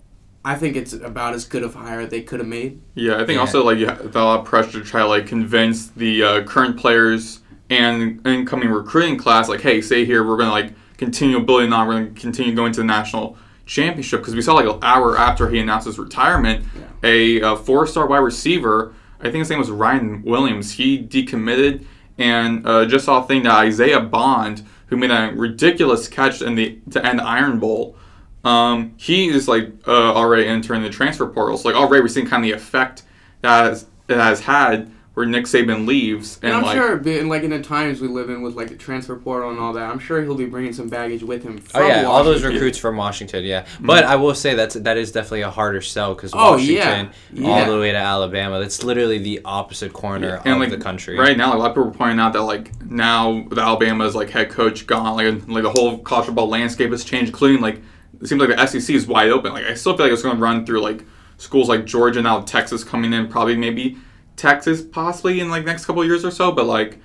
[0.44, 2.80] I think it's about as good of a hire they could have made.
[2.94, 3.40] Yeah, I think Yeah.
[3.40, 6.42] also like you have a lot of pressure to try to like convince the uh,
[6.44, 10.22] current players and incoming recruiting class, like, hey, stay here.
[10.26, 11.86] We're gonna like continue building on.
[11.88, 15.48] We're gonna continue going to the national championship because we saw like an hour after
[15.48, 16.66] he announced his retirement,
[17.02, 18.92] a, uh four-star wide receiver.
[19.20, 20.72] I think his name was Ryan Williams.
[20.72, 21.86] He decommitted,
[22.18, 26.54] and uh, just saw a thing that Isaiah Bond, who made a ridiculous catch in
[26.56, 27.96] the to end the Iron Bowl.
[28.44, 31.56] Um, he is like uh, already entering the transfer portal.
[31.56, 33.02] So like already we're seeing kind of the effect
[33.42, 37.28] that has, it has had where Nick Saban leaves and, And, I'm like sure, in,
[37.28, 39.88] like in the times we live in with like the transfer portal and all that,
[39.88, 41.58] I'm sure he'll be bringing some baggage with him.
[41.58, 43.44] From Oh yeah, all those recruits from Washington.
[43.44, 47.10] Yeah, but I will say that's that is definitely a harder sell because Oh, Washington
[47.32, 47.48] yeah.
[47.48, 47.70] all Yeah.
[47.70, 48.58] the way to Alabama.
[48.58, 51.16] That's literally the opposite corner and of like the country.
[51.16, 54.16] right now, like, a lot of people are pointing out that like now with Alabama's
[54.16, 57.80] like head coach gone, like like the whole college football landscape has changed, including like
[58.20, 59.52] it seems like the SEC is wide open.
[59.52, 61.04] Like I still feel like it's going to run through like
[61.36, 63.96] schools like Georgia now, Texas coming in, probably maybe
[64.36, 66.98] Texas possibly in like next couple of years or so, but like.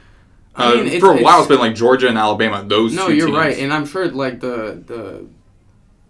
[0.56, 2.66] I Uh, mean, it's- for a while, it's- been like Georgia and Alabama.
[2.68, 3.38] Those No, two you're teams.
[3.38, 5.26] right, and I'm sure like the the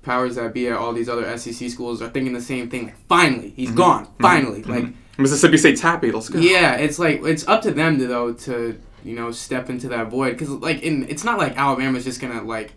[0.02, 2.86] powers that be at all these other SEC schools are thinking the same thing.
[2.86, 3.78] Like, finally, he's mm-hmm.
[3.78, 4.06] gone.
[4.06, 4.24] Mm-hmm.
[4.24, 4.72] Finally, mm-hmm.
[4.72, 4.86] like
[5.18, 6.12] Mississippi State's happy.
[6.12, 6.40] Let's go.
[6.40, 10.10] yeah, it's like it's up to them to though to you know step into that
[10.10, 12.74] void because like in it's not like Alabama's just gonna like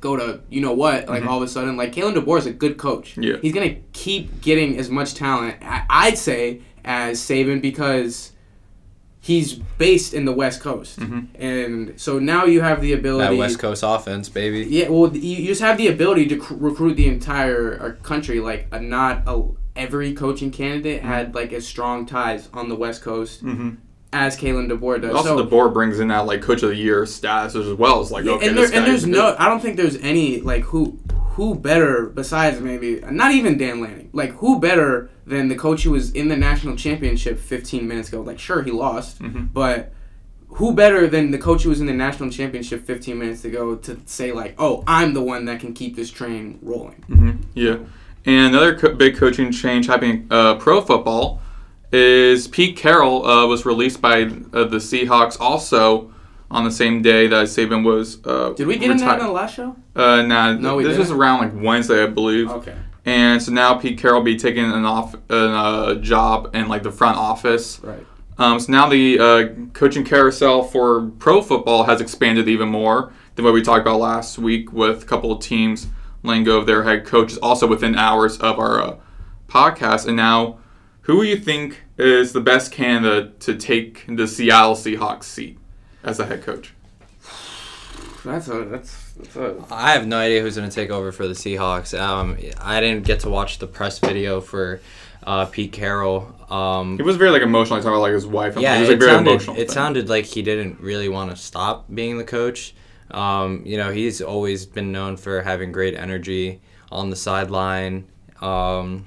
[0.00, 1.26] go to you know what like Mhm.
[1.28, 3.16] all of a sudden like Kalen DeBoer is a good coach.
[3.16, 3.36] Yeah.
[3.42, 8.32] he's gonna keep getting as much talent I- I'd say as Saban because.
[9.20, 11.26] He's based in the West Coast, Mhm.
[11.34, 13.34] and so now you have the ability.
[13.34, 14.64] That West Coast offense, baby.
[14.70, 18.38] Yeah, well, you you just have the ability to cr- recruit the entire uh, country.
[18.38, 19.42] Like, uh, not a,
[19.74, 23.70] every coaching candidate had like as strong ties on the West Coast Mm-hmm.
[24.16, 25.14] As Kalen DeBoer does.
[25.14, 28.00] Also, so, the board brings in that like coach of the year status as well
[28.00, 29.36] It's like yeah, okay, and, this there, and there's no.
[29.38, 30.98] I don't think there's any like who
[31.30, 34.08] who better besides maybe not even Dan Lanning.
[34.12, 38.22] Like, who better than the coach who was in the national championship 15 minutes ago?
[38.22, 39.48] Like, sure he lost, Mhm.
[39.52, 39.92] but.
[40.50, 43.98] Who better than the coach who was in the national championship 15 minutes ago to
[44.06, 47.78] say like, "Oh, I'm the one that can keep this train rolling." hmm Yeah,
[48.24, 51.42] and another co- big coaching change happening uh, pro football
[51.92, 56.12] is Pete Carroll uh, was released by uh, the Seahawks also
[56.50, 58.18] on the same day that Saban was.
[58.24, 59.76] Uh, Did we get into that in the last show?
[59.94, 61.20] Uh, nah, No, we this was didn't.
[61.20, 62.50] around like Wednesday, I believe.
[62.50, 62.76] Okay.
[63.04, 66.82] And so now Pete Carroll will be taking an off a uh, job in like
[66.82, 67.80] the front office.
[67.82, 68.04] Right.
[68.38, 73.44] Um, so now the uh, coaching carousel for pro football has expanded even more than
[73.44, 75.86] what we talked about last week with a couple of teams
[76.22, 78.96] letting go of their head coaches, also within hours of our uh,
[79.48, 80.06] podcast.
[80.06, 80.58] And now,
[81.06, 85.56] who do you think is the best candidate to take the Seattle Seahawks seat
[86.02, 86.72] as a head coach?
[88.24, 91.28] That's a that's, that's a I have no idea who's going to take over for
[91.28, 91.96] the Seahawks.
[91.96, 94.80] Um, I didn't get to watch the press video for
[95.22, 96.34] uh, Pete Carroll.
[96.50, 97.78] Um, He was very like emotional.
[97.78, 98.54] He talked about like his wife.
[98.54, 99.56] And yeah, he was like it very sounded emotional.
[99.56, 102.74] it sounded like he didn't really want to stop being the coach.
[103.12, 108.08] Um, you know, he's always been known for having great energy on the sideline.
[108.40, 109.06] Um,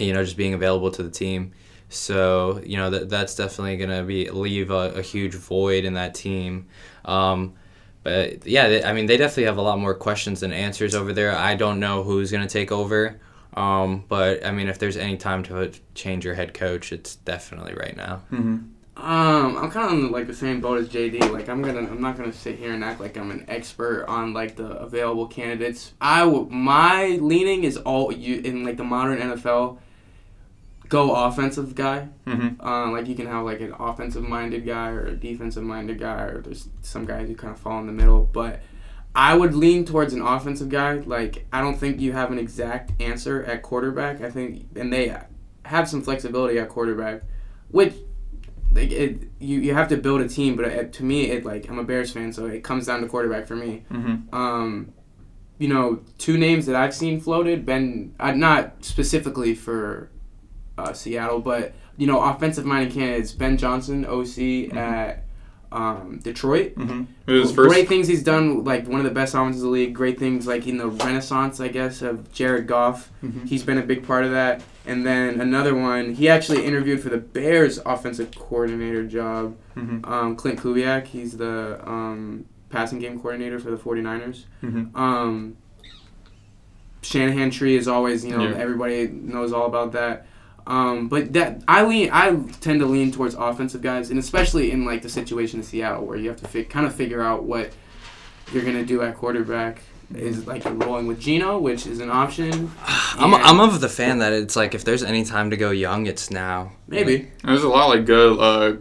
[0.00, 1.52] you know, just being available to the team.
[1.88, 6.14] So you know that that's definitely gonna be leave a, a huge void in that
[6.14, 6.66] team.
[7.04, 7.54] Um,
[8.02, 11.12] but yeah, they, I mean, they definitely have a lot more questions than answers over
[11.12, 11.34] there.
[11.36, 13.20] I don't know who's gonna take over.
[13.54, 17.74] Um, but I mean, if there's any time to change your head coach, it's definitely
[17.74, 18.20] right now.
[18.32, 18.70] Mhm.
[18.98, 21.30] Um, I'm kind of on like the same boat as JD.
[21.30, 24.32] Like, I'm gonna, I'm not gonna sit here and act like I'm an expert on
[24.32, 25.92] like the available candidates.
[26.00, 29.78] I, w- my leaning is all you in like the modern NFL.
[30.88, 32.08] Go offensive guy.
[32.26, 32.56] Mhm.
[32.62, 36.22] Uh, like you can have like an offensive minded guy or a defensive minded guy,
[36.22, 38.28] or there's some guys who kind of fall in the middle.
[38.32, 38.60] But
[39.14, 40.94] I would lean towards an offensive guy.
[40.94, 44.20] Like I don't think you have an exact answer at quarterback.
[44.22, 45.16] I think, and they
[45.64, 47.22] have some flexibility at quarterback,
[47.68, 47.94] which
[48.72, 50.54] like it, you you have to build a team.
[50.56, 53.08] But it, to me, it like I'm a Bears fan, so it comes down to
[53.08, 53.84] quarterback for me.
[53.90, 54.32] Mhm.
[54.34, 54.92] Um,
[55.58, 60.10] you know, two names that I've seen floated, Ben, uh, not specifically for
[60.78, 65.24] uh, Seattle, but you know, offensive minded candidates, Ben Johnson, OC at
[65.72, 66.74] um, Detroit.
[66.76, 67.06] Mhm.
[67.26, 67.56] First.
[67.56, 69.94] Great things he's done, like one of the best offenses in the league.
[69.94, 73.10] Great things, like in the renaissance, I guess, of Jared Goff.
[73.24, 73.46] Mhm.
[73.48, 74.62] He's been a big part of that.
[74.86, 79.56] And then another one, he actually interviewed for the Bears offensive coordinator job.
[79.76, 80.06] Mhm.
[80.08, 84.44] Um, Klint Kubiak, he's the um, passing game coordinator for the 49ers.
[84.62, 84.94] Mhm.
[84.96, 85.56] Um,
[87.02, 88.56] Shanahan tree is always, you know, Yeah.
[88.56, 90.26] everybody knows all about that.
[90.66, 94.84] Um, but that I lean, I tend to lean towards offensive guys, and especially in
[94.84, 97.70] like the situation in Seattle where you have to fi- kind of figure out what
[98.52, 99.82] you're gonna do at quarterback.
[100.14, 102.70] Is like you're rolling with Geno, which is an option.
[102.84, 106.06] I'm, I'm of the fan that it's like if there's any time to go young,
[106.06, 106.72] it's now.
[106.86, 107.28] maybe.
[107.42, 108.76] There's a lot of like good uh,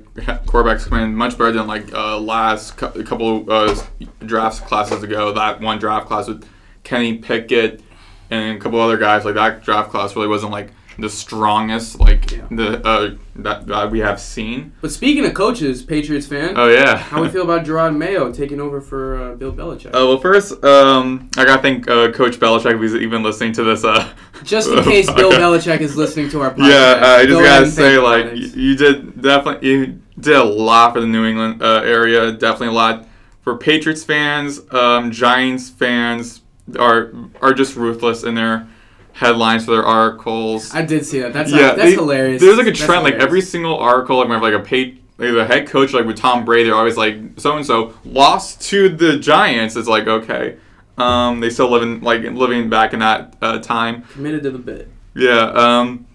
[0.45, 3.76] quarterbacks coming in, much better than like uh, last cou- couple uh,
[4.19, 5.32] drafts classes ago.
[5.34, 6.48] That one draft class with
[6.84, 7.82] Kenny Pickett
[8.30, 9.26] and a couple other guys.
[9.26, 12.45] Like that draft class really wasn't like the strongest like Yeah.
[12.51, 14.71] the uh, that, that we have seen.
[14.81, 16.97] But speaking of coaches, Patriots fan, Oh yeah.
[16.97, 19.88] how we feel about Gerard Mayo taking over for uh, Bill Belichick?
[19.88, 23.63] Uh, well, first, um, I gotta thank uh, Coach Belichick if he's even listening to
[23.63, 23.84] this.
[23.84, 24.10] Uh,
[24.43, 25.31] Just in case Bill.
[25.43, 26.69] Belichick is listening to our podcast.
[26.69, 30.43] Yeah, uh, I just go gotta say, like, you, you did definitely, you did a
[30.43, 32.31] lot for the New England uh, area.
[32.31, 33.08] Definitely a lot
[33.41, 36.41] for Patriots fans, um, Giants fans
[36.79, 38.67] are are just ruthless in their
[39.15, 40.73] headlines for their articles.
[40.73, 41.32] I did see that.
[41.32, 42.41] That's yeah, that's they- hilarious.
[42.41, 45.45] There's like a trend, like every single article, like whenever like a page, like the
[45.45, 49.17] head coach, like with Tom Brady, they're always like so and so lost to the
[49.17, 49.75] Giants.
[49.78, 50.58] It's like okay,
[50.97, 54.04] um, they still living like living back in that uh, time.
[54.04, 54.89] committed to the bit.
[55.15, 56.06] Yeah, um,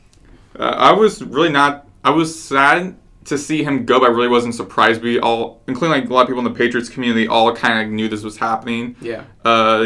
[0.58, 1.88] uh, I was really not.
[2.04, 5.02] I was sad to see him go, but I really wasn't surprised.
[5.02, 7.92] We all, including like a lot of people in the Patriots community, all kind of
[7.92, 8.96] knew this was happening.
[9.00, 9.24] Yeah.
[9.44, 9.82] Uh,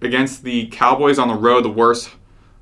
[0.00, 2.10] against the Cowboys on the road, the worst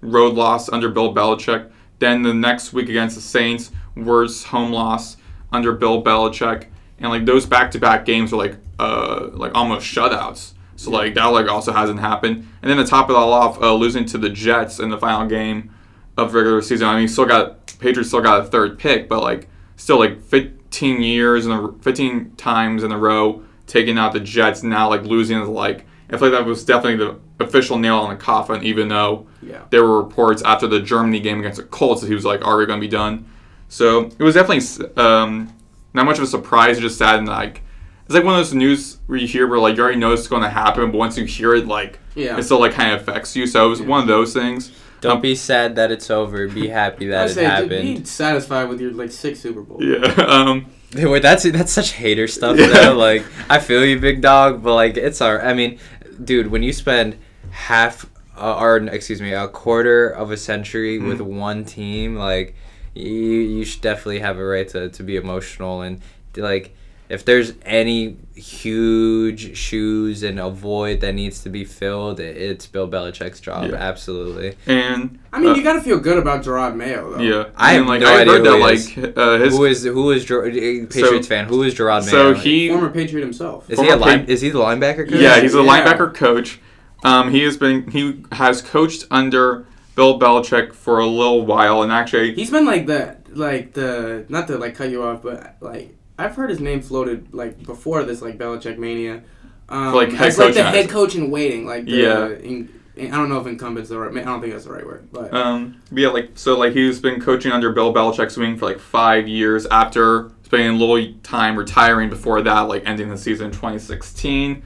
[0.00, 1.70] road loss under Bill Belichick.
[1.98, 5.16] Then the next week against the Saints, worst home loss
[5.52, 6.66] under Bill Belichick.
[6.98, 10.52] And like those back-to-back games were like uh like almost shutouts.
[10.76, 12.48] So like that like also hasn't happened.
[12.62, 15.26] And then to top it all off, uh, losing to the Jets in the final
[15.26, 15.74] game
[16.16, 16.88] of regular season.
[16.88, 21.02] I mean, still got Patriots still got a third pick, but like still like 15
[21.02, 24.62] years and 15 times in a row taking out the Jets.
[24.62, 28.10] Now like losing is like I feel like that was definitely the official nail on
[28.10, 28.62] the coffin.
[28.64, 29.62] Even though Yeah.
[29.70, 32.66] there were reports after the Germany game against the Colts that he was like already
[32.66, 33.26] going to be done.
[33.68, 35.52] So it was definitely um,
[35.92, 37.62] not much of a surprise, just sad and like
[38.04, 40.28] it's like one of those news where you hear where like you already know it's
[40.28, 42.36] going to happen, but once you hear it, like Yeah.
[42.38, 43.46] it still like kind of affects you.
[43.46, 44.70] So it was one of those things.
[45.00, 46.48] Don't be sad that it's over.
[46.48, 47.98] Be happy I that it say, happened.
[47.98, 49.82] be satisfied with your like six Super Bowl.
[49.82, 50.06] Yeah.
[50.26, 52.68] Um, Wait, that's that's such hater stuff Yeah.
[52.68, 52.94] though.
[52.94, 55.42] Like I feel you, big dog, but like it's our.
[55.44, 55.78] I mean,
[56.22, 57.16] dude, when you spend
[57.56, 58.06] half
[58.38, 61.36] uh, or excuse me, a quarter of a century with Mm-hmm.
[61.38, 62.54] one team, like
[62.94, 66.00] you you should definitely have a right to to be emotional and
[66.36, 66.74] like
[67.08, 72.88] if there's any huge shoes and a void that needs to be filled, it's Bill
[72.88, 73.70] Belichick's job.
[73.70, 73.76] Yeah.
[73.76, 74.56] Absolutely.
[74.66, 77.22] and I mean, uh, you got to feel good about Gerard Mayo, though.
[77.22, 79.84] yeah, I have like no I idea heard who that like uh, his who is
[79.84, 80.50] who is Ger- uh,
[80.90, 81.44] Patriots fan?
[81.46, 82.10] Who is Gerard Mayo?
[82.12, 83.70] so he Former Patriot himself.
[83.70, 85.20] is he a former line, Pa- is he the linebacker coach?
[85.20, 85.70] Yeah, he's a Yeah.
[85.84, 86.58] linebacker coach.
[87.04, 91.92] Um, he has been he has coached under Bill Belichick for a little while, and
[91.92, 95.94] actually, He's been like the like the not to like cut you off, but like
[96.18, 99.22] I've heard his name floated like before this like Belichick mania.
[99.68, 102.28] Um, like, head as like the head coach in waiting, like the, Yeah.
[102.28, 104.16] in, I don't know if incumbent's the right.
[104.16, 107.20] I don't think that's the right word, but Um, yeah, like so, like he's been
[107.20, 112.08] coaching under Bill Belichick's wing for like five years after spending a little time retiring
[112.08, 114.62] before that, like ending the season in 2016.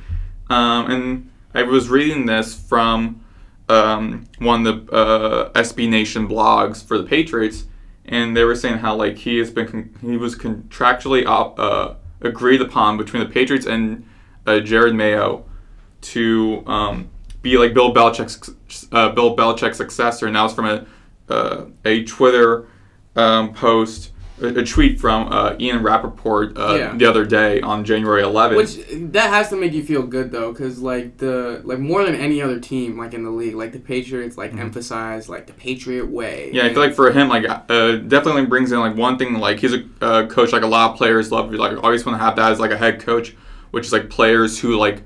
[0.50, 3.24] Um, and I was reading this from
[3.68, 7.64] um, one of the uh, SB Nation blogs for the Patriots,
[8.04, 11.94] and they were saying how like he has been con- he was contractually op- uh,
[12.20, 14.06] agreed upon between the Patriots and
[14.46, 15.44] uh, Jerod Mayo
[16.02, 17.10] to um,
[17.42, 20.86] be like Bill Belichick's uh, Bill Belichick's successor, and that was from a
[21.28, 22.66] uh, a Twitter
[23.16, 26.94] um, post, a, tweet from uh, Ian Rapoport uh, Yeah.
[26.96, 28.56] the other day on January 11th.
[28.56, 32.14] which that has to make you feel good though, because like the like more than
[32.14, 36.08] any other team like in the league, like the Patriots like emphasize like the Patriot
[36.10, 36.46] way.
[36.46, 36.56] Mm-hmm.
[36.56, 39.34] yeah, I feel like for him, like uh, definitely brings in like one thing.
[39.34, 41.52] Like he's a uh, coach, like a lot of players love.
[41.52, 43.34] Like always want to have that as like a head coach,
[43.70, 45.02] which is like players who like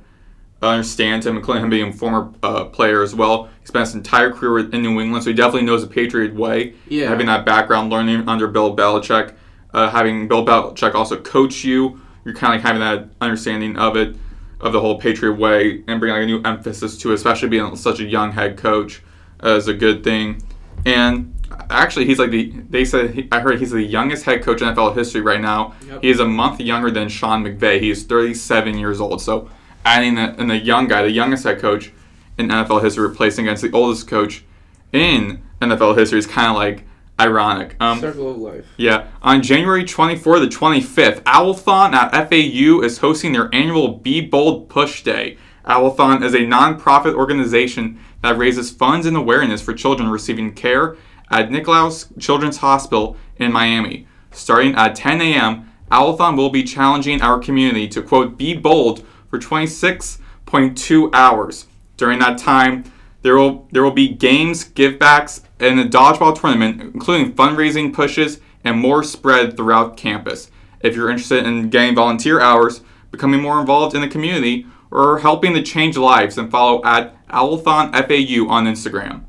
[0.68, 3.48] understand him, including him being a former uh, player as well.
[3.61, 6.74] He spent his entire career in New England, so he definitely knows the Patriot way.
[6.88, 7.09] Yeah.
[7.09, 9.35] Having that background, learning under Bill Belichick,
[9.72, 13.96] uh, having Bill Belichick also coach you, you're kind of like having that understanding of
[13.96, 14.16] it,
[14.61, 17.74] of the whole Patriot way, and bringing like a new emphasis to it, especially being
[17.77, 19.03] such a young head coach,
[19.42, 20.42] uh, is a good thing.
[20.87, 21.35] And
[21.70, 24.68] actually, he's like the they said he, I heard he's the youngest head coach in
[24.68, 25.74] NFL history right now.
[25.87, 26.03] Yep.
[26.03, 27.81] He is a month younger than Sean McVay.
[27.81, 29.20] He is 37 years old.
[29.20, 29.50] So
[29.85, 31.92] adding the, and the young guy, the youngest head coach
[32.38, 34.44] in NFL history, replacing against the oldest coach
[34.92, 36.85] in NFL history is kind of like
[37.20, 37.77] ironic.
[37.81, 38.66] Um, Circle of life.
[38.77, 39.09] yeah.
[39.23, 45.03] On January 24th to 25th, Owlthon at FAU is hosting their annual Be Bold Push
[45.03, 45.37] Day.
[45.64, 50.97] Owlthon is a nonprofit organization that raises funds and awareness for children receiving care
[51.31, 54.07] at Nicklaus Children's Hospital in Miami.
[54.31, 59.40] Starting at 10 a.m., Owlthon will be challenging our community to, quote, be bold for
[59.40, 61.66] 26.2 hours.
[61.97, 62.85] During that time,
[63.23, 68.79] there will there will be games, givebacks, and a dodgeball tournament, including fundraising pushes and
[68.79, 70.51] more spread throughout campus.
[70.81, 75.55] If you're interested in getting volunteer hours, becoming more involved in the community, or helping
[75.55, 79.23] to change lives, then follow at Owlthon FAU on Instagram.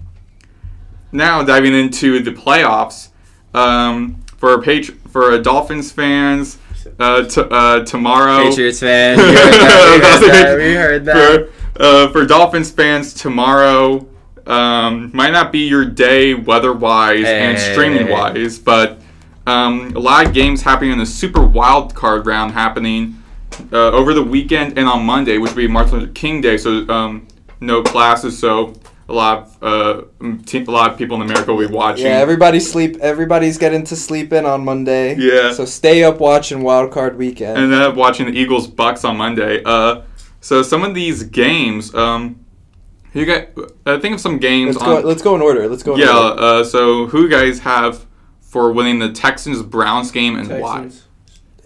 [1.11, 3.09] Now diving into the playoffs,
[3.53, 6.57] um, for Patri- for Dolphins fans,
[6.99, 8.49] uh, t- uh, tomorrow.
[8.49, 9.17] Patriots fan.
[9.17, 9.89] We heard that.
[9.91, 10.57] We heard that.
[10.57, 11.49] We heard that.
[11.75, 14.07] For, uh, for Dolphins fans, tomorrow
[14.47, 18.99] um, might not be your day weather-wise and streaming-wise, but
[19.47, 23.21] um, a lot of games happening in the Super Wild Card round happening
[23.71, 26.57] uh, over the weekend and on Monday, which would be Martin Luther King Day.
[26.57, 27.27] So um,
[27.59, 28.73] no classes, so
[29.07, 30.01] a lot of uh,
[30.45, 32.05] te- a lot of people in America will be watching.
[32.05, 32.97] Yeah, everybody sleep.
[33.01, 35.15] Everybody's getting to sleep in on Monday.
[35.15, 35.53] Yeah.
[35.53, 37.57] So stay up watching Wild Card Weekend.
[37.57, 39.61] and then up watching the Eagles Bucks on Monday.
[39.63, 40.01] Uh,
[40.41, 42.43] so some of these games, um,
[43.13, 43.47] you got
[43.85, 44.75] uh, think of some games.
[44.75, 44.97] let's go.
[44.97, 45.67] on, Let's go in order.
[45.67, 45.93] Let's go.
[45.93, 46.29] In yeah.
[46.29, 46.41] order.
[46.41, 48.05] Uh, so who you guys have
[48.41, 51.03] for winning the Texans Browns game and Texans.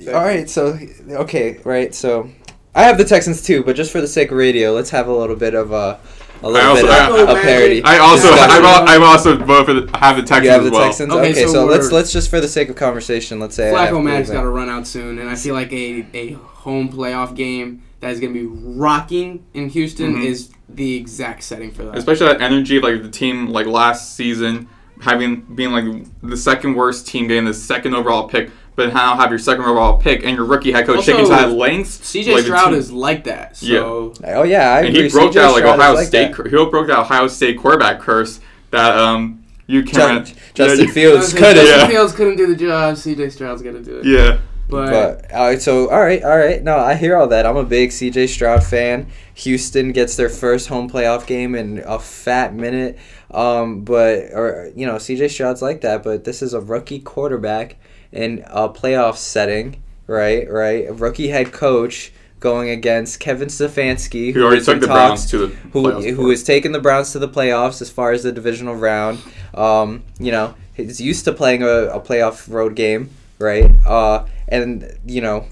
[0.08, 0.50] All right.
[0.50, 0.78] So
[1.10, 1.60] okay.
[1.64, 1.96] Right.
[1.96, 2.30] So
[2.76, 5.14] I have the Texans too, but just for the sake of radio, let's have a
[5.14, 6.00] little bit of a
[6.42, 7.84] a little also- bit I- of a parody.
[7.84, 8.52] I also Discussion.
[8.52, 10.86] I'm, al- I'm also vote for the, have the Texans you have the as well.
[10.86, 11.12] Texans.
[11.14, 13.86] Okay, Okay, so so, let's let's just for the sake of conversation, let's say I
[13.86, 14.38] have Flacco Mag's Cleveland.
[14.38, 18.12] got to run out soon, and I feel like a, a home playoff game that
[18.12, 18.46] is going to be
[18.80, 20.26] rocking in Houston Mhm.
[20.26, 21.98] is the exact setting for that.
[21.98, 24.70] Especially that energy of like the team like last season
[25.02, 25.86] having being like
[26.22, 29.98] the second worst team getting the second overall pick, but now have your second overall
[29.98, 32.02] pick and your rookie head coach Also, taking to that length.
[32.04, 33.58] CJ like, Stroud is like that.
[33.58, 35.04] So Oh yeah, I and agree.
[35.04, 36.36] he broke CJ that like Ohio like State.
[36.36, 36.46] that.
[36.46, 38.40] He broke that Ohio State quarterback curse
[38.72, 40.34] that um you can't.
[40.56, 41.68] Justin yeah, Fields Justin could have.
[41.68, 41.88] Yeah.
[41.88, 42.96] Fields couldn't do the job.
[42.96, 44.06] CJ Stroud's going to do it.
[44.06, 44.90] Yeah, But,
[45.22, 46.64] But all right, so all right, all right.
[46.64, 47.46] No, I hear all that.
[47.46, 49.08] I'm a big CJ Stroud fan.
[49.36, 52.98] Houston gets their first home playoff game in a fat minute.
[53.32, 56.02] Um, but or you know, CJ Stroud's like that.
[56.02, 57.78] But this is a rookie quarterback
[58.12, 60.50] in a playoff setting, right?
[60.50, 65.26] Right, a rookie head coach going against Kevin Stefanski, who already took the talks- Browns
[65.32, 68.24] to the who playoffs who has taken the Browns to the playoffs as far as
[68.24, 69.20] the divisional round.
[69.54, 73.70] Um, you know, he's used to playing a, a playoff road game, right?
[73.86, 75.46] Uh, and you know,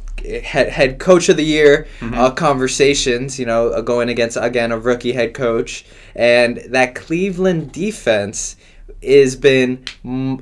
[0.44, 2.14] head head coach of the year Mm-hmm.
[2.16, 3.38] uh, conversations.
[3.40, 8.56] You know, uh, going against again a rookie head coach, and that Cleveland defense
[9.04, 9.84] has been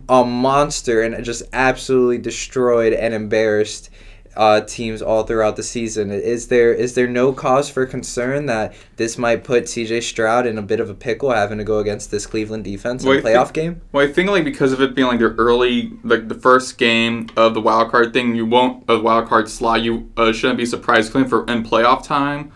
[0.10, 3.90] a monster and just absolutely destroyed and embarrassed
[4.38, 6.12] uh, teams all throughout the season.
[6.12, 10.02] Is there is there no cause for concern that this might put C.J.
[10.02, 13.08] Stroud in a bit of a pickle having to go against this Cleveland defense in
[13.10, 13.82] Well, a I think- playoff game?
[13.94, 17.30] Well, I think like because of it being like the early, like the first game
[17.38, 19.82] of the wild card thing, you won't a wild card slot.
[19.84, 22.52] You uh, shouldn't be surprised, including for in playoff time.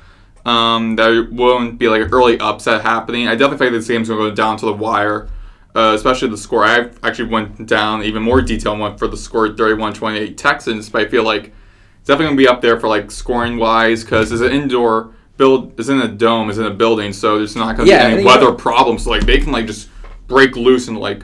[0.45, 3.27] Um, there won't be like an early upset happening.
[3.29, 5.29] I definitely think this game's gonna go down to the wire,
[5.75, 6.63] uh, especially the score.
[6.65, 11.01] I actually went down even more detail and went for the score 31-28 Texans, but
[11.01, 11.53] I feel like
[11.99, 15.79] it's definitely gonna be up there for like scoring wise because it's an indoor build.
[15.79, 16.49] It's in a dome.
[16.49, 19.03] It's in a building, so there's not gonna Yeah, be any weather problems.
[19.03, 19.89] So like they can like just
[20.27, 21.23] break loose and like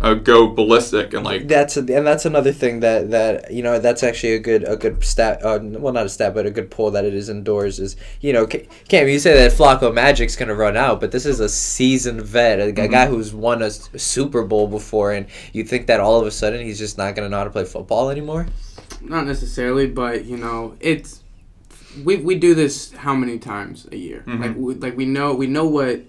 [0.00, 3.78] uh, go ballistic and like That's a, and that's another thing that that you know
[3.78, 5.44] that's actually a good a good stat.
[5.44, 7.78] Uh, well, not a stat, but a good pull that it is indoors.
[7.78, 11.26] Is you know, Ca- Cam, you say that Flacco Magic's gonna run out, but this
[11.26, 15.64] is a seasoned vet, a, a guy who's won a Super Bowl before, and you
[15.64, 18.08] think that all of a sudden he's just not gonna know how to play football
[18.08, 18.46] anymore?
[19.02, 21.22] Not necessarily, but you know, it's
[22.04, 24.24] we we do this how many times a year?
[24.26, 24.40] Mhm.
[24.40, 26.06] Like we, like we know we know what it.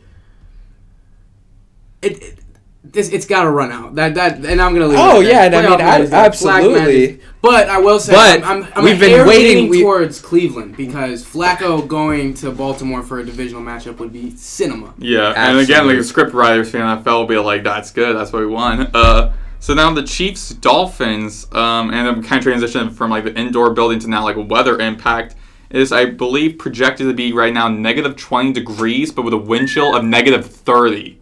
[2.01, 2.39] it
[2.83, 3.95] this it's got to run out.
[3.95, 4.99] That that and I'm gonna leave.
[4.99, 7.19] Oh, it yeah, and I mean, Playoff Magic, absolutely.
[7.41, 11.23] But I will say, But I'm, I'm, I'm we've been waiting- we- towards Cleveland because
[11.23, 14.93] Flacco going to Baltimore for a divisional matchup would be cinema.
[14.97, 18.15] Yeah, and again, like the script writers for the NFL will be like, "That's good.
[18.15, 22.43] That's what we want." Uh, so now the Chiefs Dolphins, um, and I'm kind of
[22.43, 25.35] transition from like the indoor building to now like weather impact
[25.69, 29.69] is I believe projected to be right now negative 20 degrees, but with a wind
[29.69, 31.19] chill of negative 30.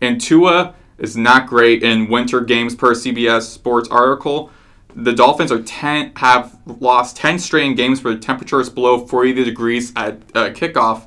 [0.00, 4.50] And Tua is not great in winter games per CBS Sports article.
[4.94, 9.44] The Dolphins are 10 have lost 10 straight games where the temperature is below 40
[9.44, 11.06] degrees at uh, kickoff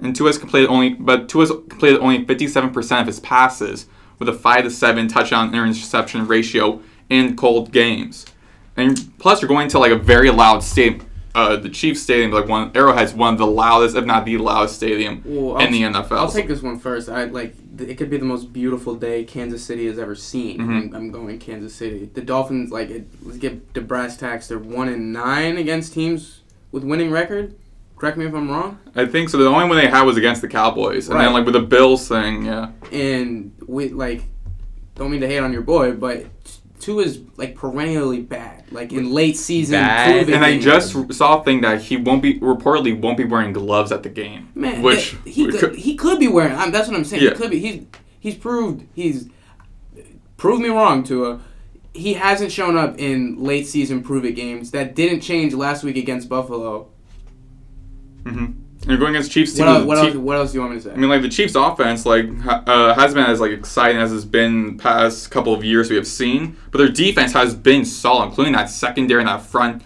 [0.00, 3.86] and Tua's completed only, but Tua's completed only 57% of his passes
[4.18, 8.26] with a five to seven touchdown interception ratio in cold games.
[8.76, 11.07] And plus, you're going to like a very loud stadium.
[11.38, 14.74] Uh, the Chiefs Stadium, like one Arrowhead's one of the loudest, if not the loudest
[14.74, 16.12] stadium Well, in the NFL.
[16.18, 17.08] I'll take this one first.
[17.08, 20.58] I like it could be the most beautiful day Kansas City has ever seen.
[20.58, 20.62] Mhm.
[20.88, 22.10] I'm, I'm going Kansas City.
[22.12, 24.48] The Dolphins like it, let's get the brass tacks.
[24.48, 26.40] They're one in nine against teams
[26.72, 27.54] with winning record.
[27.96, 28.78] Correct me if I'm wrong.
[28.96, 29.38] I think so.
[29.38, 32.08] The only one they had was against the Cowboys, and then like with the Bills
[32.08, 32.70] thing, yeah.
[32.92, 34.22] And we like
[34.96, 36.26] don't mean to hate on your boy, but
[36.80, 38.57] Tua is like perennially bad.
[38.70, 40.28] Like in late season, Bad?
[40.28, 43.90] And I just saw a thing that he won't be reportedly won't be wearing gloves
[43.92, 46.54] at the game, Man, which that- he could, he could be wearing.
[46.54, 47.22] I'm, that's what I'm saying.
[47.22, 47.30] Yeah.
[47.30, 47.58] He could be.
[47.60, 47.86] He's
[48.20, 49.28] he's proved he's
[50.36, 51.02] proved me wrong.
[51.02, 51.40] Tua.
[51.94, 54.70] He hasn't shown up in late season prove it games.
[54.72, 56.88] That didn't change last week against Buffalo.
[58.24, 58.46] hmm
[58.86, 59.66] You're going against Chiefs team.
[59.66, 60.92] What else, what, the else, what else do you want me to say?
[60.92, 64.24] I mean, like the Chiefs' offense, like uh, has been as like exciting as it's
[64.24, 68.54] been past couple of years we have seen, but their defense has been solid, including
[68.54, 69.82] that secondary and that front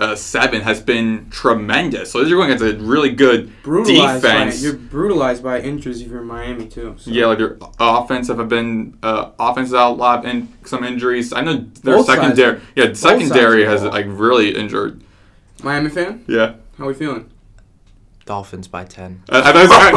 [0.00, 2.10] uh, seven has been tremendous.
[2.10, 4.56] So you're going against a really good brutalized defense.
[4.60, 6.96] by you're brutalized by injuries if you're in Miami too.
[6.98, 7.10] So.
[7.10, 11.32] yeah, like their offensive have been uh, offenses out a lot and some injuries.
[11.32, 12.20] I know their Both sides.
[12.20, 15.02] secondary, yeah, sides secondary has like really injured.
[15.62, 17.30] Miami fan, Yeah, how are we feeling?
[18.26, 19.22] Dolphins by ten.
[19.28, 19.92] I, I, thought- I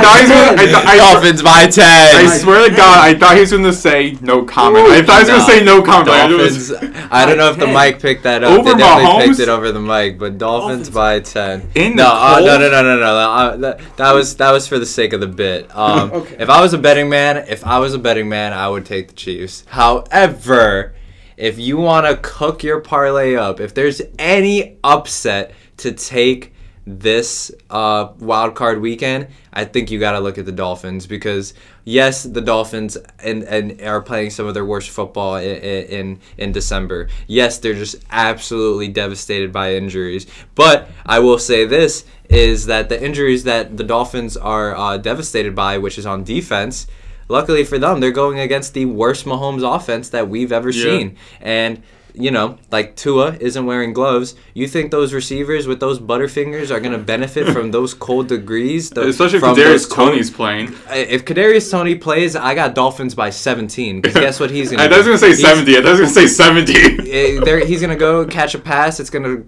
[0.00, 1.84] thought he was gonna- I thought- I- Dolphins by 10.
[1.84, 4.86] I swear to God, I thought he was going to say no comment.
[4.88, 6.10] I thought he was going to say no comment.
[6.10, 6.72] I Dolphins.
[7.10, 8.52] I don't know if the mic picked that up.
[8.58, 9.26] Over they definitely Mahomes?
[9.28, 10.90] picked it over the mic, but Dolphins, Dolphins.
[10.90, 11.68] by ten.
[11.74, 12.60] In no, the uh, no, cold?
[12.60, 13.16] no, no, no, no.
[13.16, 15.70] Uh, that, that was that was for the sake of the bit.
[15.82, 16.36] Um, Okay.
[16.38, 19.08] If I was a betting man, if I was a betting man, I would take
[19.08, 19.64] the Chiefs.
[19.68, 20.94] However,
[21.36, 26.52] if you want to cook your parlay up, if there's any upset to take
[26.84, 31.54] this uh, wild card weekend, I think you got to look at the Dolphins because
[31.84, 36.52] yes, the Dolphins and, and are playing some of their worst football in, in in
[36.52, 37.08] December.
[37.28, 40.26] Yes, they're just absolutely devastated by injuries.
[40.56, 45.54] But I will say this is that the injuries that the Dolphins are uh, devastated
[45.54, 46.88] by, which is on defense.
[47.28, 50.82] Luckily for them, they're going against the worst Mahomes offense that we've ever Yeah.
[50.82, 51.16] seen.
[51.40, 51.82] And
[52.14, 54.34] you know, like Tua isn't wearing gloves.
[54.54, 58.90] You think those receivers with those butterfingers are going to benefit from those cold degrees?
[58.90, 60.74] The, Especially if from Darius those cold- Toney's playing.
[60.90, 64.00] If Kadarius Toney plays, I got Dolphins by 17.
[64.00, 65.76] Because guess what he's going to thought he was going to say 70.
[65.76, 66.72] I was going to say 70.
[67.12, 68.98] Eh, there, he's gonna go catch a pass.
[68.98, 69.42] It's gonna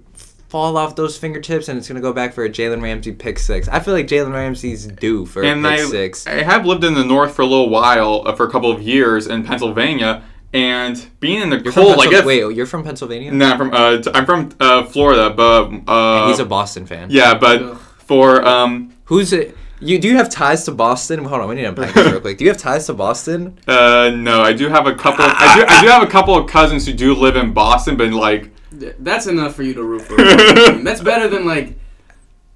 [0.49, 3.69] fall off those fingertips, and it's gonna go back for a Jalen Ramsey pick six.
[3.69, 6.27] I feel like Jalen Ramsey's due for a and pick I, six.
[6.27, 8.83] I have lived in the north for a little while, uh, for a couple of
[8.83, 10.25] years in Pennsylvania,
[10.55, 13.33] and being in the You're from cold, like if, wait, you're from Pennsylvania?
[13.33, 17.09] No, I'm from uh, t- I'm from uh, Florida, but uh, He's a Boston fan.
[17.11, 17.77] yeah, but Ugh.
[17.99, 19.57] for um Who's it?
[19.81, 21.25] You do you have ties to Boston?
[21.25, 22.39] Hold on, we need to unpack this real quick.
[22.39, 23.59] Do you have ties to Boston?
[23.67, 25.25] uh no, I do have a couple.
[25.29, 28.11] I do I do have a couple of cousins who do live in Boston, but
[28.13, 30.17] like That's enough for you to root for.
[30.85, 31.79] that's better than like.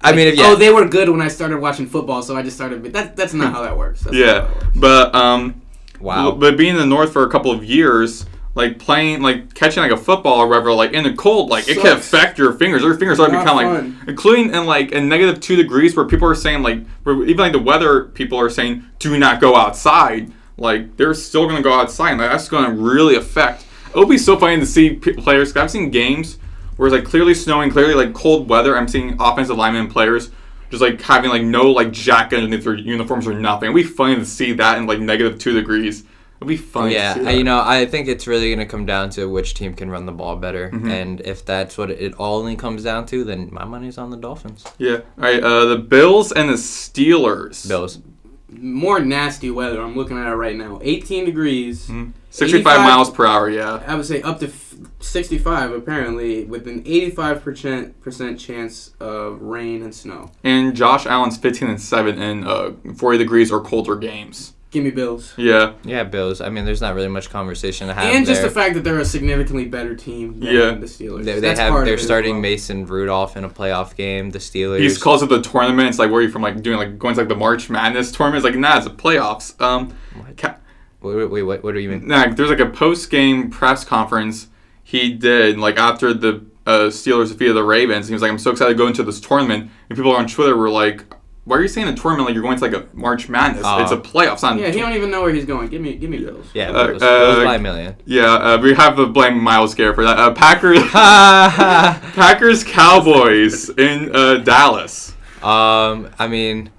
[0.01, 2.41] I mean, if yeah, Oh, they were good when I started watching football, so I
[2.41, 2.81] just started.
[2.81, 3.99] But that, that's not how that works.
[3.99, 4.77] That's not yeah, how that works.
[4.77, 5.61] but um
[5.99, 6.31] wow.
[6.31, 8.25] But being in the north for a couple of years,
[8.55, 11.77] like playing like catching like a football or whatever like in the cold like it
[11.77, 12.81] can affect your fingers.
[12.81, 16.27] Your fingers are Not become like including in like in negative two degrees where people
[16.27, 20.31] are saying like even like the weather people are saying do not go outside.
[20.57, 23.65] Like they're still gonna go outside and like, that's gonna really affect.
[23.93, 26.37] It would be so funny to see p- players 'cause I've seen games
[26.75, 28.75] where it's like clearly snowing clearly like cold weather.
[28.75, 30.31] I'm seeing offensive linemen and players
[30.69, 34.15] just like having like no like jacket underneath their uniforms or nothing it'd be funny
[34.15, 36.03] to see that in like negative two degrees
[36.37, 37.35] it'd be funny Yeah, to see that.
[37.35, 40.05] you know, I think it's really going to come down to which team can run
[40.05, 40.89] the ball better, Mm-hmm.
[40.89, 44.63] and if that's what it only comes down to, then my money's on the Dolphins.
[44.77, 44.97] Yeah.
[44.97, 45.43] All right.
[45.43, 47.67] Uh, the Bills and the Steelers.
[47.67, 47.99] Bills.
[48.47, 49.81] More nasty weather.
[49.81, 50.79] I'm looking at it right now.
[50.81, 51.87] 18 degrees.
[51.87, 52.11] Mm-hmm.
[52.29, 53.49] 65 miles per hour.
[53.49, 53.83] Yeah.
[53.85, 54.68] I would say up to f-
[54.99, 60.31] 65 apparently, with an 85% chance of rain and snow.
[60.43, 64.53] And Josh Allen's 15 and seven in uh, 40 degrees or colder games.
[64.71, 65.33] Give me Bills.
[65.35, 65.73] Yeah.
[65.83, 66.41] Yeah, Bills.
[66.41, 68.49] I mean, there's not really much conversation to have and just there.
[68.49, 70.71] the fact that they're a significantly better team than Yeah.
[70.75, 71.23] the Steelers.
[71.25, 72.41] They, they have they're starting well.
[72.41, 74.29] Mason Rudolph in a playoff game.
[74.29, 74.79] The Steelers.
[74.79, 75.89] He's calls it the tournament.
[75.89, 78.11] It's like where are you from like doing like going to like the March Madness
[78.11, 78.45] tournament.
[78.45, 79.59] It's like nah, it's the playoffs.
[79.59, 79.95] Um,
[80.37, 80.57] ca-
[81.01, 82.07] Wait, wait, wait, what, what do you mean?
[82.07, 84.49] nah, there's like a post game press conference
[84.89, 88.07] he did like after the uh, Steelers defeated the Ravens.
[88.07, 89.69] He was like, I'm so excited to go into this tournament.
[89.87, 91.03] And people on Twitter were like,
[91.45, 93.63] Why are you saying a tournament like you're going to like a March Madness?
[93.63, 94.41] Uh, it's a playoffs.
[94.41, 95.67] Not a Yeah, he don't even know where he's going.
[95.69, 96.47] Give me, give me Bills.
[96.55, 97.03] Yeah, Uh, Bills.
[97.03, 97.95] uh, by a million.
[98.05, 100.17] Yeah, uh, we have to blame Myles Garrett for that.
[100.17, 105.11] Uh, Packers, Packers, Cowboys in uh, Dallas.
[105.43, 106.71] Um, I mean,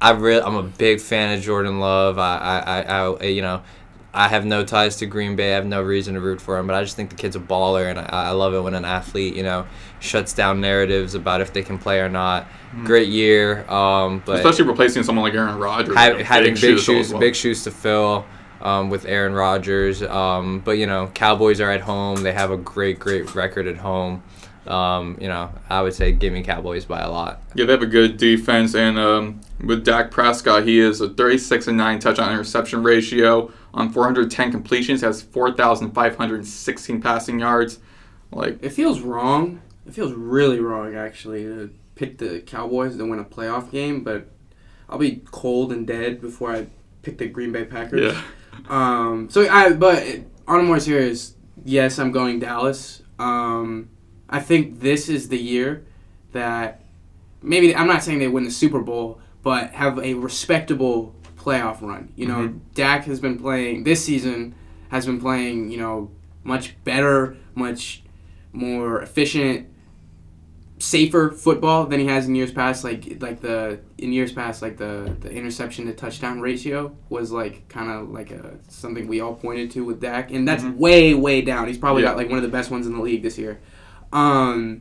[0.00, 2.18] I really, I'm a big fan of Jordan Love.
[2.18, 3.62] I, I, I, I, you know,
[4.12, 5.52] I have no ties to Green Bay.
[5.52, 7.40] I have no reason to root for him, but I just think the kid's a
[7.40, 9.66] baller, and I, I love it when an athlete, you know,
[10.00, 12.46] shuts down narratives about if they can play or not.
[12.84, 15.94] Great year, um, but Especially replacing someone like Aaron Rodgers.
[15.94, 17.20] ha- like having big fill shoes, well.
[17.20, 18.24] big shoes to fill.
[18.62, 22.22] Um, with Aaron Rodgers, um, but you know, Cowboys are at home.
[22.22, 24.22] They have a great, great record at home.
[24.66, 27.40] Um, you know, I would say give me Cowboys by a lot.
[27.54, 31.68] Yeah, they have a good defense, and um, with Dak Prescott, he is a 36
[31.68, 37.78] and 9 touchdown interception ratio on 410 completions, has 4,516 passing yards.
[38.32, 39.60] Like, It feels wrong.
[39.86, 44.28] It feels really wrong, actually, to pick the Cowboys to win a playoff game, but
[44.88, 46.66] I'll be cold and dead before I
[47.02, 48.12] pick the Green Bay Packers.
[48.14, 48.22] yeah,
[48.68, 50.04] Um, so I, but
[50.46, 53.02] on a more serious, yes, I'm going Dallas.
[53.18, 53.88] Um,
[54.28, 55.86] I think this is the year
[56.32, 56.82] that
[57.42, 62.12] maybe I'm not saying they win the Super Bowl, but have a respectable playoff run.
[62.16, 62.58] You know, Mhm.
[62.74, 64.54] Dak has been playing this season,
[64.90, 66.10] has been playing, you know,
[66.44, 68.02] much better, much
[68.52, 69.66] more efficient,
[70.78, 72.84] safer football than he has in years past.
[72.84, 77.68] Like like the in years past, like the the interception to touchdown ratio was like
[77.68, 80.76] kind of like a something we all pointed to with Dak, and that's Mhm.
[80.76, 81.66] way way down.
[81.68, 82.10] He's probably Yeah.
[82.10, 83.58] got like one of the best ones in the league this year.
[84.12, 84.80] Um,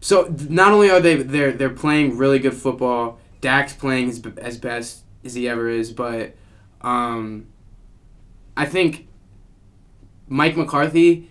[0.00, 4.58] so not only are they they're they're playing really good football, Dak's playing as, as
[4.58, 6.34] best as he ever is, but
[6.82, 7.46] um,
[8.56, 9.06] I think
[10.28, 11.28] Mike McCarthy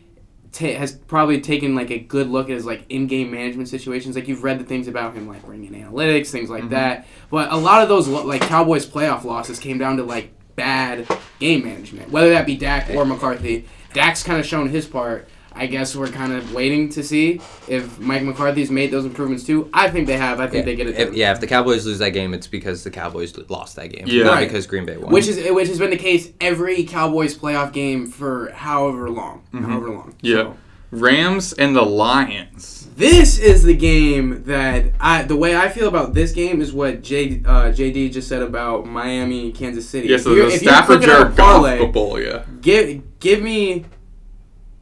[0.51, 4.15] ta- has probably taken like a good look at his like in-game management situations.
[4.15, 6.69] Like you've read the things about him, like bringing analytics, things like Mhm.
[6.71, 7.07] that.
[7.29, 11.07] But a lot of those like Cowboys playoff losses came down to like bad
[11.39, 13.65] game management, whether that be Dak or McCarthy.
[13.93, 15.27] Dak's kind of shown his part.
[15.57, 19.69] I guess we're kind of waiting to see if Mike McCarthy's made those improvements too.
[19.73, 20.39] I think they have.
[20.39, 20.95] I think they get it.
[20.97, 21.17] If, done.
[21.17, 24.05] yeah, if the Cowboys lose that game, it's because the Cowboys lost that game.
[24.07, 24.23] Yeah.
[24.23, 24.47] not Right.
[24.47, 25.11] because Green Bay won.
[25.11, 29.65] Which is which has been the case every Cowboys playoff game for however long, Mhm.
[29.65, 30.15] however long.
[30.21, 30.35] Yeah.
[30.35, 30.57] So,
[30.91, 32.87] Rams and the Lions.
[32.95, 35.23] this is the game that I.
[35.23, 38.85] The way I feel about this game is what J, uh, JD just said about
[38.87, 40.07] Miami, Kansas City.
[40.07, 42.43] Yeah, so If the Stafford cooking up Jared Goff parlay, Bowl, yeah.
[42.61, 43.85] Give give me,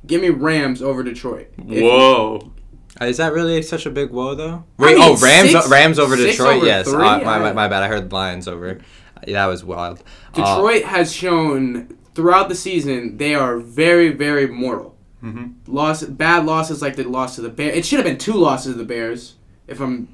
[0.08, 1.48] give me Rams over Detroit.
[1.68, 2.52] If- Whoa.
[3.02, 4.64] Uh, is that really such a big whoa though?
[4.80, 6.58] I mean, oh, Rams, six- Rams over Detroit.
[6.58, 7.04] over yes, three?
[7.04, 7.84] uh, my, my, my bad.
[7.84, 8.80] I heard Lions over.
[9.28, 10.02] Yeah, that was wild.
[10.34, 14.96] Uh, Detroit has shown throughout the season they are very very mortal.
[15.20, 17.76] hmm loss bad losses like the loss to the Bears.
[17.76, 19.36] It should have been two losses to the Bears.
[19.68, 20.08] If I'm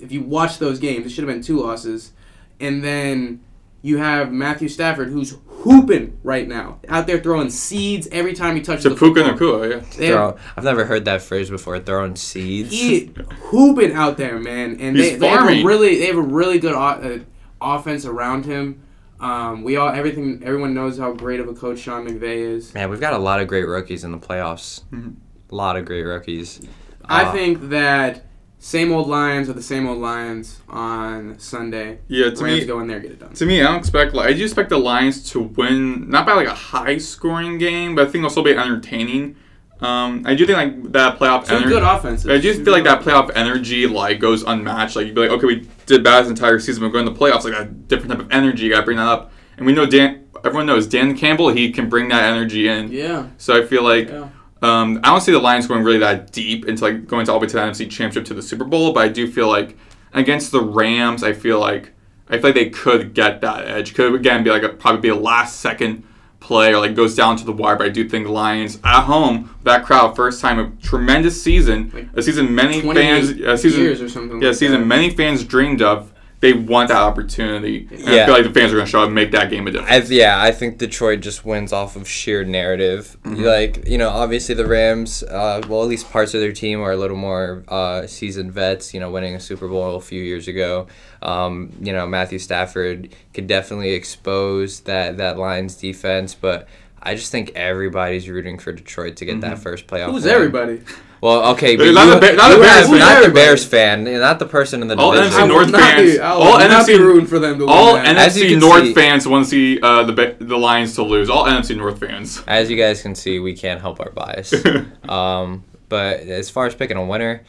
[0.00, 2.10] if you watch those games, it should have been two losses.
[2.58, 3.43] And then
[3.84, 6.78] you have Matthew Stafford who's hooping right now.
[6.88, 9.58] Out there throwing seeds every time he touches To the Puka football.
[9.60, 9.96] Nacua, yeah.
[9.98, 11.78] They have- throw, I've never heard that phrase before.
[11.80, 12.70] Throwing seeds.
[12.70, 13.10] he
[13.50, 14.78] hooping out there, man.
[14.80, 15.66] And they, He's they have a farming.
[15.66, 17.18] really they have a really good o- uh,
[17.60, 18.80] offense around him.
[19.20, 22.72] Um, we all everything everyone knows how great of a coach Sean McVay is.
[22.72, 24.82] Man, we've got a lot of great rookies in the playoffs.
[24.92, 25.14] Mhm.
[25.50, 26.60] A lot of great rookies.
[27.04, 28.24] I Uh, think that
[28.64, 31.98] same old Lions are the same old Lions on Sunday.
[32.08, 33.34] Yeah, to Rams me, go in there, get it done.
[33.34, 34.14] to me, I don't expect.
[34.14, 37.94] Like, I do expect the Lions to win, not by like a high scoring game,
[37.94, 39.36] but I think it'll still be entertaining.
[39.80, 41.68] Um, I do think like that playoff Two energy.
[41.68, 42.26] good offenses.
[42.30, 44.96] I just feel like that playoff energy like goes unmatched.
[44.96, 47.18] Like you'd be like, okay, we did bad this entire season, but going to the
[47.18, 48.64] playoffs, like a different type of energy.
[48.64, 50.22] You gotta bring that up, and we know Dan.
[50.42, 51.50] Everyone knows Dan Campbell.
[51.50, 52.90] He can bring that energy in.
[52.92, 53.26] Yeah.
[53.36, 54.28] So I feel like Yeah.
[54.64, 57.38] Um, I don't see the Lions going really that deep into like going to all
[57.38, 59.76] the way to the NFC Championship to the Super Bowl, but I do feel like
[60.12, 61.92] against the Rams, I feel like
[62.28, 63.94] I feel like they could get that edge.
[63.94, 66.04] Could again be like a, probably be a last second
[66.40, 67.76] play or like goes down to the wire.
[67.76, 72.08] But I do think Lions at home, that crowd, first time, a tremendous season, Like
[72.14, 74.40] a season many fans, a season years or something.
[74.40, 76.12] yeah, a season many fans dreamed of.
[76.44, 77.88] They want that opportunity.
[77.90, 79.66] And I feel like the fans are going to show up and make that game
[79.66, 80.10] a difference.
[80.10, 83.16] I, yeah, I think Detroit just wins off of sheer narrative.
[83.24, 86.92] Like, you know, obviously the Rams, uh, well, at least parts of their team are
[86.92, 90.46] a little more uh, seasoned vets, you know, winning a Super Bowl a few years
[90.46, 90.86] ago.
[91.22, 96.68] Um, you know, Matthew Stafford could definitely expose that, that Lions defense, but
[97.04, 100.10] I just think everybody's rooting for Detroit to get that first playoff.
[100.10, 100.32] Who's win.
[100.34, 100.80] everybody?
[101.20, 102.98] Well, okay, but Not you, the Bear- not the Bears have- fan.
[102.98, 105.32] not the Bears fan, not the person in the All division.
[105.32, 107.94] NFC I will North not fans- Be, all not NFC rooting for them to all
[107.94, 108.16] win that.
[108.16, 111.30] As you NFC North see- fans want to see uh, the the Lions to lose.
[111.30, 112.42] All NFC North fans.
[112.46, 114.52] As you guys can see, we can't help our bias.
[115.08, 117.42] um, but as far as picking a winner,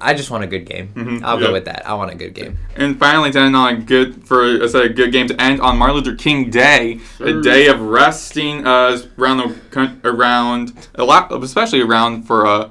[0.00, 0.88] I just want a good game.
[0.94, 1.46] Mhm, I'll yeah.
[1.46, 1.86] go with that.
[1.86, 2.58] I want a good game.
[2.74, 5.60] And finally, to end on a good for I said a good game to end
[5.60, 11.32] on Martin Luther King Day, a day of resting uh, around the around a lot,
[11.42, 12.68] especially around for uh,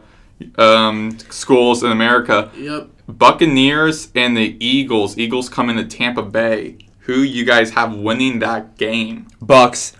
[0.57, 2.51] um, schools in America.
[2.57, 2.89] Yep.
[3.07, 5.18] Buccaneers and the Eagles.
[5.18, 6.78] Eagles come into Tampa Bay.
[7.01, 9.28] Who you guys have winning that game?
[9.41, 9.93] Bucks,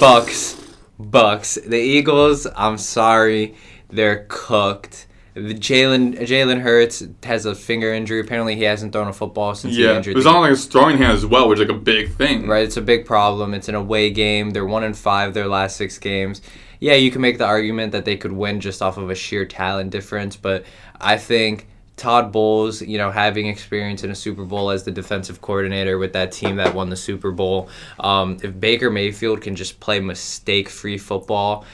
[0.00, 0.60] Bucks,
[0.98, 1.54] Bucks.
[1.54, 2.46] The Eagles.
[2.56, 3.54] I'm sorry,
[3.88, 5.06] they're cooked.
[5.34, 8.20] The Jalen Jalen Hurts has a finger injury.
[8.20, 10.14] Apparently, he hasn't thrown a football since he Yeah, it injured.
[10.16, 12.46] was on like his throwing hand as well, which is like a big thing.
[12.46, 13.52] Right, it's a big problem.
[13.52, 14.50] It's an away game.
[14.50, 16.40] They're one in five their last six games.
[16.78, 19.44] Yeah, you can make the argument that they could win just off of a sheer
[19.44, 20.64] talent difference, but
[21.00, 21.66] I think
[21.96, 26.12] Todd Bowles, you know, having experience in a Super Bowl as the defensive coordinator with
[26.14, 27.68] that team that won the Super Bowl,
[28.00, 31.64] um, if Baker Mayfield can just play mistake-free football,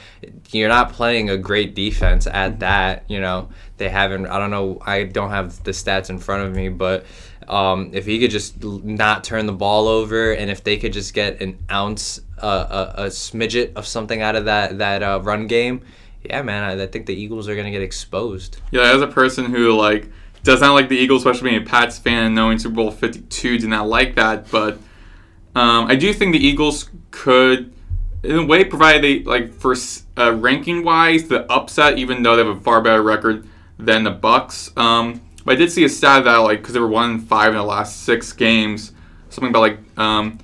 [0.51, 3.03] you're not playing a great defense at that.
[3.07, 4.27] You know, they haven't.
[4.27, 4.77] I don't know.
[4.85, 7.05] I don't have the stats in front of me, but
[7.47, 11.15] um, if he could just not turn the ball over, and if they could just
[11.15, 15.47] get an ounce, uh, a, a smidget of something out of that that uh, run
[15.47, 15.81] game,
[16.23, 18.61] yeah, man, I, I think the Eagles are gonna get exposed.
[18.71, 20.09] Yeah, as a person who like
[20.43, 23.57] does not like the Eagles, especially being a Pats fan knowing Super Bowl Fifty Two,
[23.57, 24.49] did not like that.
[24.51, 24.75] But
[25.55, 27.73] um, I do think the Eagles could,
[28.23, 29.75] in a way, provide they like for
[30.17, 33.47] uh, ranking wise the upset, even though they have a far better record
[33.79, 34.71] than the Bucks.
[34.77, 37.55] Um, but I did see a stat that like because they were one five in
[37.55, 38.93] the last six games,
[39.29, 40.37] something about like um,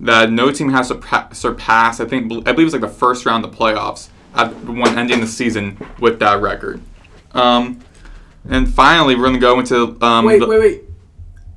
[0.00, 2.00] that no team has surpa- surpassed.
[2.00, 5.20] I think I believe it's like the first round of the playoffs at when ending
[5.20, 6.80] the season with that record.
[7.32, 7.80] Um,
[8.48, 10.24] and finally, we're gonna go into um.
[10.24, 10.82] wait, the- wait, wait.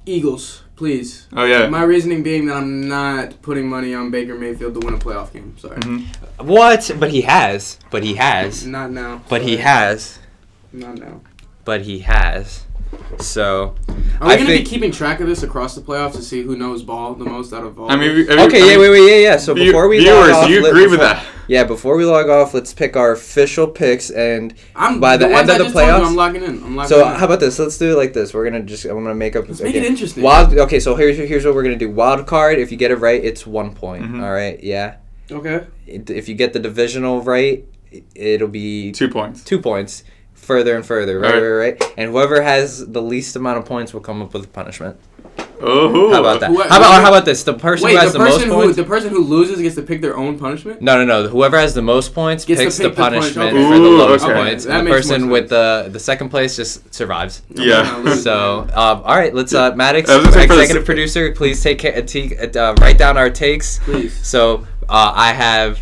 [0.06, 1.28] Eagles, please.
[1.34, 1.68] Oh yeah.
[1.68, 5.34] My reasoning being that I'm not putting money on Baker Mayfield to win a playoff
[5.34, 5.58] game.
[5.58, 5.78] Sorry.
[5.78, 6.06] Mhm.
[6.46, 6.92] What?
[7.00, 7.80] But he has.
[7.90, 8.66] But he has.
[8.68, 9.22] Not now.
[9.30, 10.20] But he has.
[10.72, 11.22] Not now.
[11.64, 12.66] But he has.
[13.20, 13.76] So
[14.20, 16.42] Are we I gonna think- be keeping track of this across the playoffs to see
[16.44, 17.90] who knows ball the most out of all?
[17.92, 18.30] I mean, of we- us?
[18.32, 19.38] I mean- okay, I yeah, wait, wait, yeah, yeah.
[19.38, 21.26] So view- before we viewers, log off, do you let- agree with before- that?
[21.48, 25.42] Yeah, before we log off, let's pick our official picks and I'm by the ones
[25.42, 26.64] end of the just told you, playoffs- I'm locking in.
[26.64, 27.14] I'm locking So in.
[27.16, 27.60] how about this?
[27.60, 28.34] Let's do it like this.
[28.34, 29.48] We're gonna just I'm gonna make up.
[29.48, 30.24] Let's make it interesting.
[30.24, 30.58] Wild.
[30.58, 31.90] Okay, so here's here's what we're gonna do.
[31.90, 32.58] Wild card.
[32.58, 34.04] If you get it right, it's one point.
[34.04, 34.24] Mhm.
[34.24, 34.60] all right.
[34.64, 34.96] Yeah.
[35.32, 35.62] okay.
[35.88, 37.64] It- If you get the divisional right,
[38.16, 39.44] it'll be Two points.
[39.44, 40.04] two points.
[40.46, 41.20] Further and further.
[41.20, 41.44] Right, Alright.
[41.44, 41.94] right, right.
[41.98, 44.98] And whoever has the least amount of points will come up with a punishment.
[45.62, 46.12] Oh.
[46.14, 46.50] How about that?
[46.52, 47.44] Who- How about or how about this?
[47.44, 48.76] The person Wait, who has the the, most person who points.
[48.76, 50.82] the person who loses gets to pick their own punishment.
[50.82, 51.28] No, no, no.
[51.30, 53.68] Whoever has the most points Gets to picks the pick the punch- punishment okay.
[53.70, 54.34] for the lowest okay.
[54.34, 54.66] points.
[54.66, 57.42] That and the person with the the second place just survives.
[57.50, 57.80] Yeah.
[57.80, 60.56] I'm gonna lose, So, um, all right, let's uh, Maddox, I was gonna say for
[60.56, 63.80] the executive producer, please take care, take, uh, write down our takes.
[63.80, 64.14] please.
[64.28, 65.80] So, uh, I have,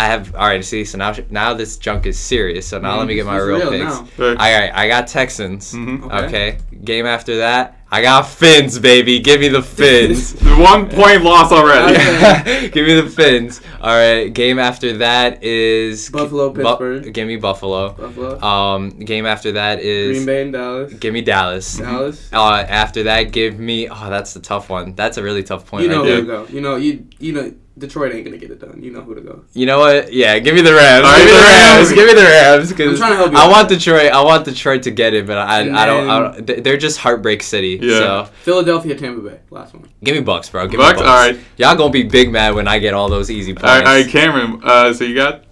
[0.00, 0.34] I have.
[0.34, 2.66] All right, see, so now now this junk is serious.
[2.66, 4.18] So now let me get my real, real picks.
[4.18, 4.26] now.
[4.28, 5.72] All right, I got Texans.
[5.74, 6.04] Mhm.
[6.04, 6.26] Okay.
[6.26, 6.58] Okay.
[6.84, 9.18] Game after that, I got Fins, baby.
[9.18, 10.32] Give me the Fins.
[10.58, 11.98] One point loss already.
[12.40, 12.68] Okay.
[12.70, 13.60] Give me the Fins.
[13.80, 14.32] All right.
[14.32, 17.12] Game after that is Buffalo, Bu- Pittsburgh.
[17.12, 17.92] give me Buffalo.
[17.92, 18.40] Buffalo.
[18.40, 20.94] Um, game after that is Green Bay and Dallas.
[20.94, 21.76] give me Dallas.
[21.76, 22.30] Dallas.
[22.32, 23.88] Uh, after that, give me.
[23.88, 24.94] Oh, that's the tough one.
[24.94, 26.38] That's a really tough point You know right who there.
[26.40, 26.54] to go.
[26.54, 28.78] You know you you know Detroit ain't gonna get it done.
[28.82, 29.42] You know who to go.
[29.54, 30.12] You know what?
[30.12, 31.04] Yeah, give me the Rams.
[31.04, 31.76] All right, give me the the Rams.
[31.76, 31.92] Rams.
[31.92, 32.70] Give me the Rams.
[32.70, 33.50] I'm Because trying to help you I out.
[33.50, 34.12] want Detroit.
[34.12, 36.08] I want Detroit to get it, but I, I don't.
[36.10, 36.46] I don't.
[36.46, 37.78] they- They're just heartbreak city.
[37.82, 37.98] Yeah.
[37.98, 39.40] So Philadelphia, Tampa Bay.
[39.50, 39.88] Last one.
[40.04, 40.66] give me Bucks, bro.
[40.68, 41.00] Give Bucks?
[41.00, 41.08] me Bucks.
[41.10, 41.38] All right.
[41.56, 43.64] Y'all gonna be big mad when I get all those easy points.
[43.64, 44.60] All right, all right, Cameron.
[44.62, 45.44] Uh, so you got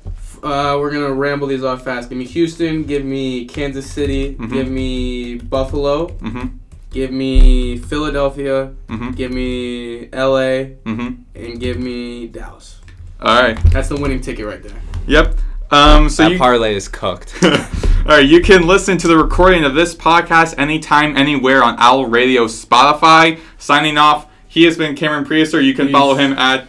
[0.43, 2.09] Uh, we're gonna ramble these off fast.
[2.09, 2.85] Give me Houston.
[2.85, 4.35] Give me Kansas City.
[4.37, 4.53] Mhm.
[4.53, 6.09] Give me Buffalo.
[6.09, 6.47] mm-hmm,
[6.91, 8.72] Give me Philadelphia.
[8.86, 10.74] mm-hmm, Give me LA.
[10.84, 11.22] mm-hmm.
[11.34, 12.80] And give me Dallas.
[13.20, 13.57] All right.
[13.70, 14.80] That's the winning ticket right there.
[15.07, 15.36] Yep.
[15.70, 16.39] Um, so that you.
[16.39, 17.34] parlay is cooked.
[17.45, 22.07] All right, you can listen to the recording of this podcast anytime, anywhere on Owl
[22.07, 23.39] Radio, Spotify.
[23.59, 25.62] Signing off, he has been Cameron Priester.
[25.62, 25.93] You can Peace.
[25.93, 26.66] follow him at,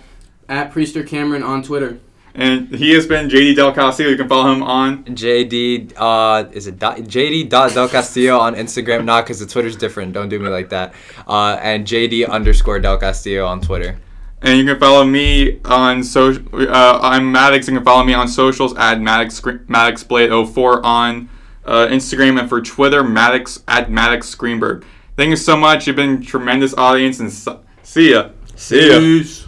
[0.49, 1.99] At Priester Cameron on Twitter.
[2.39, 4.09] And he has been JD Delcastillo.
[4.09, 5.03] You can follow him on.
[5.03, 9.03] JD, uh, is it dot, JD dot Delcastillo on Instagram?
[9.03, 10.13] Not because the Twitter's different.
[10.13, 10.93] Don't do me like that.
[11.27, 13.99] Uh, and JD underscore Delcastillo on Twitter.
[14.41, 16.41] And you can follow me on social.
[16.53, 17.67] Uh, I'm Maddox.
[17.67, 21.27] You can follow me on socials at Maddox Maddox Blade 04 on
[21.65, 24.85] uh, Instagram and for Twitter Maddox at Maddox Greenberg.
[25.17, 25.87] Thank you so much.
[25.87, 27.49] You've been a tremendous audience and s-
[27.83, 28.29] see ya.
[28.55, 28.99] See ya.
[28.99, 29.45] Peace.